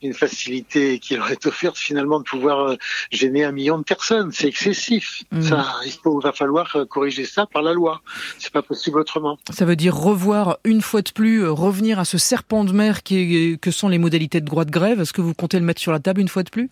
d'une 0.00 0.14
facilité 0.14 0.98
qui 0.98 1.16
leur 1.16 1.30
est 1.30 1.46
offerte 1.46 1.78
finalement 1.78 2.18
de 2.18 2.24
pouvoir 2.24 2.60
euh, 2.60 2.76
gêner 3.10 3.44
un 3.44 3.52
million 3.52 3.78
de 3.78 3.84
personnes. 3.84 4.30
C'est 4.32 4.48
excessif. 4.48 5.22
Mmh. 5.30 5.42
Ça, 5.42 5.74
il 5.84 5.92
faut, 5.92 6.20
va 6.20 6.32
falloir 6.32 6.74
euh, 6.76 6.84
corriger 6.84 7.24
ça 7.24 7.46
par 7.46 7.62
la 7.62 7.72
loi. 7.72 8.00
C'est 8.38 8.52
pas 8.52 8.62
possible 8.62 8.98
autrement. 8.98 9.38
Ça 9.50 9.64
veut 9.64 9.76
dire 9.76 9.94
revoir 9.94 10.58
une 10.64 10.82
fois 10.82 11.02
de 11.02 11.10
plus, 11.10 11.46
revenir 11.46 11.98
à 11.98 12.04
ce 12.04 12.18
serpent 12.18 12.64
de 12.64 12.72
mer 12.72 13.02
qui 13.02 13.58
que 13.60 13.70
sont 13.70 13.88
les 13.88 13.98
modalités 13.98 14.40
de 14.40 14.46
droit 14.46 14.64
de 14.64 14.70
grève. 14.70 15.00
Est-ce 15.00 15.12
que 15.12 15.20
vous 15.20 15.34
comptez 15.34 15.58
le 15.58 15.64
mettre 15.64 15.80
sur 15.80 15.92
la 15.92 16.00
table 16.00 16.20
une 16.20 16.28
fois 16.28 16.42
de 16.42 16.50
plus? 16.50 16.70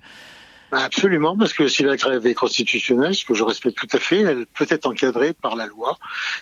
Absolument, 0.73 1.37
parce 1.37 1.53
que 1.53 1.69
si 1.69 1.83
la 1.83 1.97
grève 1.97 2.27
est 2.27 2.35
constitutionnelle, 2.35 3.15
ce 3.15 3.25
que 3.25 3.35
je 3.35 3.43
respecte 3.43 3.79
tout 3.79 3.97
à 3.97 3.99
fait, 3.99 4.21
elle 4.21 4.47
peut 4.47 4.67
être 4.69 4.87
encadrée 4.87 5.33
par 5.33 5.57
la 5.57 5.67
loi. 5.67 5.99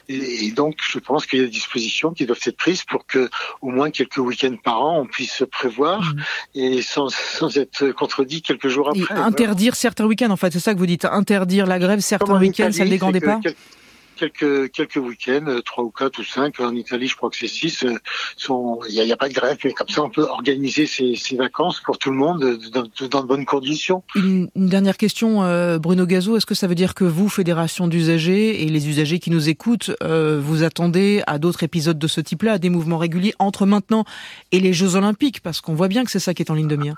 Et, 0.09 0.51
donc, 0.53 0.77
je 0.81 0.99
pense 0.99 1.27
qu'il 1.27 1.39
y 1.39 1.43
a 1.43 1.45
des 1.45 1.51
dispositions 1.51 2.13
qui 2.13 2.27
doivent 2.27 2.41
être 2.45 2.57
prises 2.57 2.85
pour 2.85 3.07
que, 3.07 3.29
au 3.63 3.71
moins 3.71 3.91
quelques 3.91 4.19
week-ends 4.19 4.57
par 4.63 4.81
an, 4.81 5.01
on 5.01 5.07
puisse 5.07 5.33
se 5.33 5.45
prévoir 5.45 6.03
mmh. 6.03 6.21
et 6.55 6.83
sans, 6.83 7.09
sans 7.09 7.57
être 7.59 7.91
contredit 7.93 8.43
quelques 8.43 8.69
jours 8.69 8.91
après. 8.91 9.15
interdire 9.15 9.75
certains 9.75 10.07
week-ends, 10.07 10.31
en 10.31 10.37
fait, 10.37 10.53
c'est 10.53 10.61
ça 10.61 10.75
que 10.75 10.79
vous 10.79 10.87
dites. 10.87 11.05
Interdire 11.05 11.67
la 11.67 11.79
grève 11.79 12.01
certains 12.01 12.39
week-ends, 12.39 12.73
ça 12.73 12.85
ne 12.85 12.91
dégradait 12.91 13.21
pas 13.21 13.41
quelques 14.17 14.73
quelques 14.73 14.97
week-ends, 14.97 15.47
euh, 15.47 15.61
trois 15.63 15.85
ou 15.85 15.91
quatre 15.91 16.19
ou 16.19 16.25
cinq. 16.25 16.61
En 16.61 16.75
Italie, 16.75 17.07
je 17.07 17.17
crois 17.17 17.31
que 17.31 17.37
c'est 17.37 17.47
six. 17.47 17.85
Euh, 17.85 17.95
il 18.89 19.05
n'y 19.05 19.13
a, 19.13 19.17
pas 19.17 19.29
de 19.29 19.35
grève, 19.35 19.59
mais 19.65 19.73
comme 19.73 19.89
ça, 19.89 20.03
on 20.03 20.11
peut 20.11 20.23
organiser 20.23 20.87
ses, 20.87 21.15
vacances 21.37 21.81
pour 21.81 21.99
tout 21.99 22.11
le 22.11 22.17
monde 22.17 22.59
dans, 22.73 22.83
de 23.23 23.27
bonnes 23.27 23.45
conditions. 23.45 24.03
Une, 24.15 24.49
dernière 24.57 24.97
question, 24.97 25.45
euh, 25.45 25.79
Bruno 25.79 26.07
Gazo. 26.07 26.37
Est-ce 26.37 26.47
que 26.47 26.55
ça 26.55 26.67
veut 26.67 26.75
dire 26.75 26.95
que 26.95 27.05
vous, 27.05 27.29
fédération 27.29 27.87
d'usagers 27.87 28.63
et 28.63 28.69
les 28.69 28.89
usagers 28.89 29.19
qui 29.19 29.31
nous 29.31 29.49
écoutent, 29.49 29.91
vous 30.01 30.63
attendez 30.63 31.23
à 31.27 31.39
d'autres 31.39 31.63
épisodes 31.63 31.99
de 31.99 32.07
ce 32.07 32.21
type-là, 32.21 32.55
à 32.55 32.59
des 32.59 32.71
mouvements 32.71 32.99
réguliers 32.99 33.35
entre 33.39 33.67
maintenant 33.67 34.05
et 34.53 34.61
les 34.61 34.73
Jeux 34.73 34.97
Olympiques, 34.97 35.41
parce 35.41 35.61
qu'on 35.61 35.75
voit 35.75 35.89
bien 35.89 36.05
que 36.05 36.11
c'est 36.11 36.19
ça 36.19 36.35
qui 36.35 36.43
est 36.43 36.51
en 36.51 36.55
ligne 36.55 36.69
de 36.69 36.77
mire. 36.77 36.97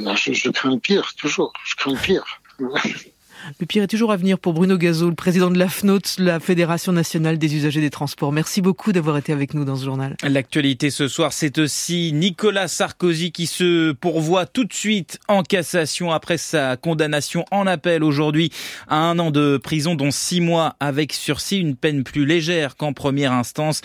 Non, 0.00 0.16
je, 0.16 0.32
je 0.32 0.50
crains 0.50 0.72
le 0.72 0.78
pire, 0.78 1.12
toujours. 1.16 1.52
Je 1.64 1.74
crains 1.76 1.92
le 1.92 1.98
pire. 1.98 2.24
Le 3.60 3.66
pire 3.66 3.82
est 3.82 3.88
toujours 3.88 4.12
à 4.12 4.16
venir 4.16 4.38
pour 4.38 4.54
Bruno 4.54 4.76
Gazot, 4.78 5.10
le 5.10 5.14
président 5.14 5.50
de 5.50 5.58
la 5.58 5.68
FNOT, 5.68 6.00
la 6.18 6.40
Fédération 6.40 6.92
nationale 6.92 7.38
des 7.38 7.54
usagers 7.54 7.80
des 7.80 7.90
transports. 7.90 8.32
Merci 8.32 8.60
beaucoup 8.60 8.92
d'avoir 8.92 9.16
été 9.16 9.32
avec 9.32 9.54
nous 9.54 9.64
dans 9.64 9.76
ce 9.76 9.84
journal. 9.84 10.16
L'actualité 10.22 10.90
ce 10.90 11.08
soir, 11.08 11.32
c'est 11.32 11.58
aussi 11.58 12.12
Nicolas 12.12 12.68
Sarkozy 12.68 13.32
qui 13.32 13.46
se 13.46 13.92
pourvoit 13.92 14.46
tout 14.46 14.64
de 14.64 14.72
suite 14.72 15.18
en 15.28 15.42
cassation 15.42 16.10
après 16.10 16.38
sa 16.38 16.76
condamnation 16.76 17.44
en 17.50 17.66
appel 17.66 18.02
aujourd'hui 18.02 18.50
à 18.88 18.96
un 18.96 19.18
an 19.18 19.30
de 19.30 19.58
prison, 19.58 19.94
dont 19.94 20.10
six 20.10 20.40
mois 20.40 20.76
avec 20.80 21.12
sursis, 21.12 21.58
une 21.58 21.76
peine 21.76 22.04
plus 22.04 22.24
légère 22.24 22.76
qu'en 22.76 22.92
première 22.92 23.32
instance. 23.32 23.82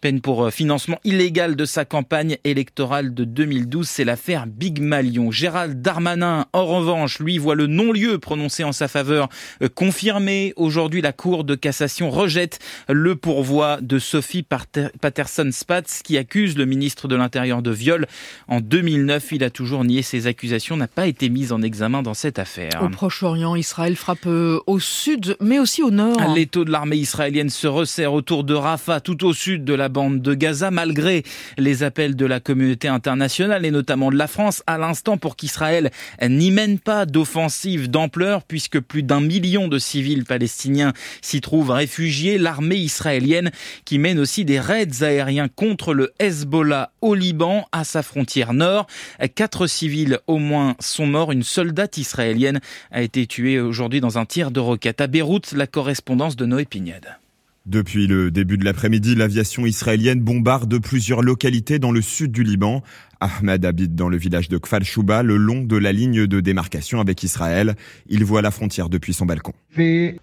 Peine 0.00 0.22
pour 0.22 0.44
euh, 0.46 0.50
financement 0.50 0.98
illégal 1.04 1.56
de 1.56 1.64
sa 1.66 1.84
campagne 1.84 2.38
électorale 2.44 3.12
de 3.12 3.24
2012, 3.24 3.86
c'est 3.86 4.04
l'affaire 4.04 4.46
Big 4.46 4.80
Malion. 4.80 5.30
Gérald 5.30 5.82
Darmanin, 5.82 6.46
en 6.54 6.64
revanche, 6.64 7.18
lui 7.18 7.36
voit 7.36 7.54
le 7.54 7.66
non-lieu 7.66 8.18
prononcé 8.18 8.64
en 8.64 8.72
sa 8.72 8.88
faveur 8.88 9.28
euh, 9.62 9.68
confirmé. 9.68 10.54
Aujourd'hui, 10.56 11.02
la 11.02 11.12
Cour 11.12 11.44
de 11.44 11.54
cassation 11.54 12.10
rejette 12.10 12.60
le 12.88 13.14
pourvoi 13.14 13.78
de 13.82 13.98
Sophie 13.98 14.42
Patterson-Spatz 14.42 16.00
qui 16.02 16.16
accuse 16.16 16.56
le 16.56 16.64
ministre 16.64 17.06
de 17.06 17.16
l'Intérieur 17.16 17.60
de 17.60 17.70
viol. 17.70 18.06
En 18.48 18.60
2009, 18.60 19.32
il 19.32 19.44
a 19.44 19.50
toujours 19.50 19.84
nié 19.84 20.00
ses 20.00 20.26
accusations, 20.26 20.78
n'a 20.78 20.88
pas 20.88 21.08
été 21.08 21.28
mise 21.28 21.52
en 21.52 21.60
examen 21.60 22.02
dans 22.02 22.14
cette 22.14 22.38
affaire. 22.38 22.82
Au 22.82 22.88
Proche-Orient, 22.88 23.54
Israël 23.54 23.96
frappe 23.96 24.26
euh, 24.26 24.60
au 24.66 24.78
sud, 24.78 25.36
mais 25.40 25.58
aussi 25.58 25.82
au 25.82 25.90
nord. 25.90 26.16
L'étau 26.34 26.64
de 26.64 26.70
l'armée 26.70 26.96
israélienne 26.96 27.50
se 27.50 27.66
resserre 27.66 28.14
autour 28.14 28.44
de 28.44 28.54
Rafah, 28.54 29.00
tout 29.00 29.26
au 29.26 29.34
sud 29.34 29.64
de 29.64 29.74
la 29.74 29.89
bande 29.90 30.22
de 30.22 30.34
Gaza, 30.34 30.70
malgré 30.70 31.22
les 31.58 31.82
appels 31.82 32.16
de 32.16 32.24
la 32.24 32.40
communauté 32.40 32.88
internationale 32.88 33.66
et 33.66 33.70
notamment 33.70 34.10
de 34.10 34.16
la 34.16 34.26
France 34.26 34.62
à 34.66 34.78
l'instant 34.78 35.18
pour 35.18 35.36
qu'Israël 35.36 35.90
n'y 36.26 36.50
mène 36.50 36.78
pas 36.78 37.04
d'offensive 37.04 37.90
d'ampleur 37.90 38.44
puisque 38.44 38.80
plus 38.80 39.02
d'un 39.02 39.20
million 39.20 39.68
de 39.68 39.78
civils 39.78 40.24
palestiniens 40.24 40.92
s'y 41.20 41.40
trouvent 41.40 41.70
réfugiés. 41.70 42.38
L'armée 42.38 42.76
israélienne 42.76 43.50
qui 43.84 43.98
mène 43.98 44.18
aussi 44.18 44.44
des 44.44 44.60
raids 44.60 45.02
aériens 45.02 45.48
contre 45.48 45.92
le 45.92 46.12
Hezbollah 46.18 46.92
au 47.00 47.14
Liban, 47.14 47.66
à 47.72 47.84
sa 47.84 48.02
frontière 48.02 48.52
nord. 48.52 48.86
Quatre 49.34 49.66
civils 49.66 50.18
au 50.26 50.38
moins 50.38 50.76
sont 50.80 51.06
morts. 51.06 51.32
Une 51.32 51.42
soldate 51.42 51.98
israélienne 51.98 52.60
a 52.90 53.02
été 53.02 53.26
tuée 53.26 53.60
aujourd'hui 53.60 54.00
dans 54.00 54.18
un 54.18 54.24
tir 54.24 54.50
de 54.50 54.60
roquette. 54.60 55.00
À 55.00 55.06
Beyrouth, 55.06 55.52
la 55.52 55.66
correspondance 55.66 56.36
de 56.36 56.46
Noé 56.46 56.64
Pignade. 56.64 57.18
Depuis 57.66 58.06
le 58.06 58.30
début 58.30 58.56
de 58.56 58.64
l'après-midi, 58.64 59.14
l'aviation 59.14 59.66
israélienne 59.66 60.20
bombarde 60.20 60.78
plusieurs 60.80 61.20
localités 61.20 61.78
dans 61.78 61.92
le 61.92 62.00
sud 62.00 62.32
du 62.32 62.42
Liban. 62.42 62.82
Ahmed 63.20 63.64
habite 63.66 63.94
dans 63.94 64.08
le 64.08 64.16
village 64.16 64.48
de 64.48 64.56
Kfar 64.56 64.82
Shouba, 64.82 65.22
le 65.22 65.36
long 65.36 65.62
de 65.62 65.76
la 65.76 65.92
ligne 65.92 66.26
de 66.26 66.40
démarcation 66.40 67.00
avec 67.00 67.22
Israël. 67.22 67.74
Il 68.08 68.24
voit 68.24 68.40
la 68.40 68.50
frontière 68.50 68.88
depuis 68.88 69.12
son 69.12 69.26
balcon. 69.26 69.52
Les 69.76 70.16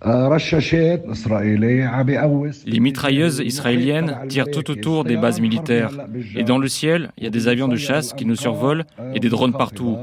mitrailleuses 2.79 3.41
israéliennes 3.45 4.17
tirent 4.27 4.49
tout 4.51 4.71
autour 4.71 5.03
des 5.03 5.15
bases 5.15 5.39
militaires. 5.39 5.91
Et 6.35 6.43
dans 6.43 6.57
le 6.57 6.67
ciel, 6.67 7.11
il 7.17 7.23
y 7.23 7.27
a 7.27 7.29
des 7.29 7.47
avions 7.47 7.67
de 7.67 7.75
chasse 7.75 8.13
qui 8.13 8.25
nous 8.25 8.35
survolent 8.35 8.85
et 9.13 9.19
des 9.19 9.29
drones 9.29 9.53
partout. 9.53 9.97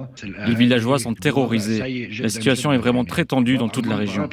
Les 0.46 0.54
villageois 0.54 1.00
sont 1.00 1.14
terrorisés. 1.14 2.08
La 2.20 2.28
situation 2.28 2.72
est 2.72 2.78
vraiment 2.78 3.04
très 3.04 3.24
tendue 3.24 3.58
dans 3.58 3.68
toute 3.68 3.86
la 3.86 3.96
région. 3.96 4.28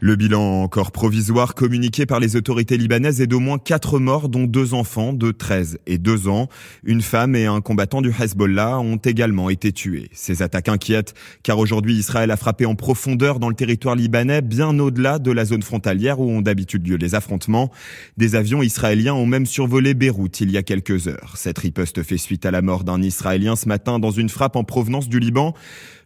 Le 0.00 0.16
bilan 0.16 0.62
encore 0.62 0.92
provisoire 0.92 1.54
communiqué 1.54 2.04
par 2.04 2.20
les 2.20 2.36
autorités 2.36 2.76
libanaises 2.76 3.20
est 3.20 3.26
d'au 3.26 3.40
moins 3.40 3.58
4 3.58 3.98
morts, 3.98 4.28
dont 4.28 4.44
deux 4.44 4.74
enfants 4.74 5.12
de 5.12 5.30
13 5.30 5.78
et 5.86 5.98
2 5.98 6.28
ans. 6.28 6.48
Une 6.84 7.00
femme 7.06 7.36
et 7.36 7.46
un 7.46 7.60
combattant 7.60 8.02
du 8.02 8.10
Hezbollah 8.10 8.80
ont 8.80 8.96
également 8.96 9.48
été 9.48 9.70
tués. 9.70 10.10
Ces 10.12 10.42
attaques 10.42 10.68
inquiètent 10.68 11.14
car 11.44 11.58
aujourd'hui 11.58 11.94
Israël 11.94 12.32
a 12.32 12.36
frappé 12.36 12.66
en 12.66 12.74
profondeur 12.74 13.38
dans 13.38 13.48
le 13.48 13.54
territoire 13.54 13.94
libanais, 13.94 14.42
bien 14.42 14.76
au-delà 14.78 15.20
de 15.20 15.30
la 15.30 15.44
zone 15.44 15.62
frontalière 15.62 16.18
où 16.18 16.28
ont 16.28 16.42
d'habitude 16.42 16.86
lieu 16.86 16.96
les 16.96 17.14
affrontements. 17.14 17.70
Des 18.16 18.34
avions 18.34 18.60
israéliens 18.60 19.14
ont 19.14 19.24
même 19.24 19.46
survolé 19.46 19.94
Beyrouth 19.94 20.40
il 20.40 20.50
y 20.50 20.56
a 20.56 20.64
quelques 20.64 21.06
heures. 21.06 21.34
Cette 21.36 21.58
riposte 21.58 22.02
fait 22.02 22.18
suite 22.18 22.44
à 22.44 22.50
la 22.50 22.60
mort 22.60 22.82
d'un 22.82 23.00
Israélien 23.00 23.54
ce 23.54 23.68
matin 23.68 24.00
dans 24.00 24.10
une 24.10 24.28
frappe 24.28 24.56
en 24.56 24.64
provenance 24.64 25.08
du 25.08 25.20
Liban. 25.20 25.54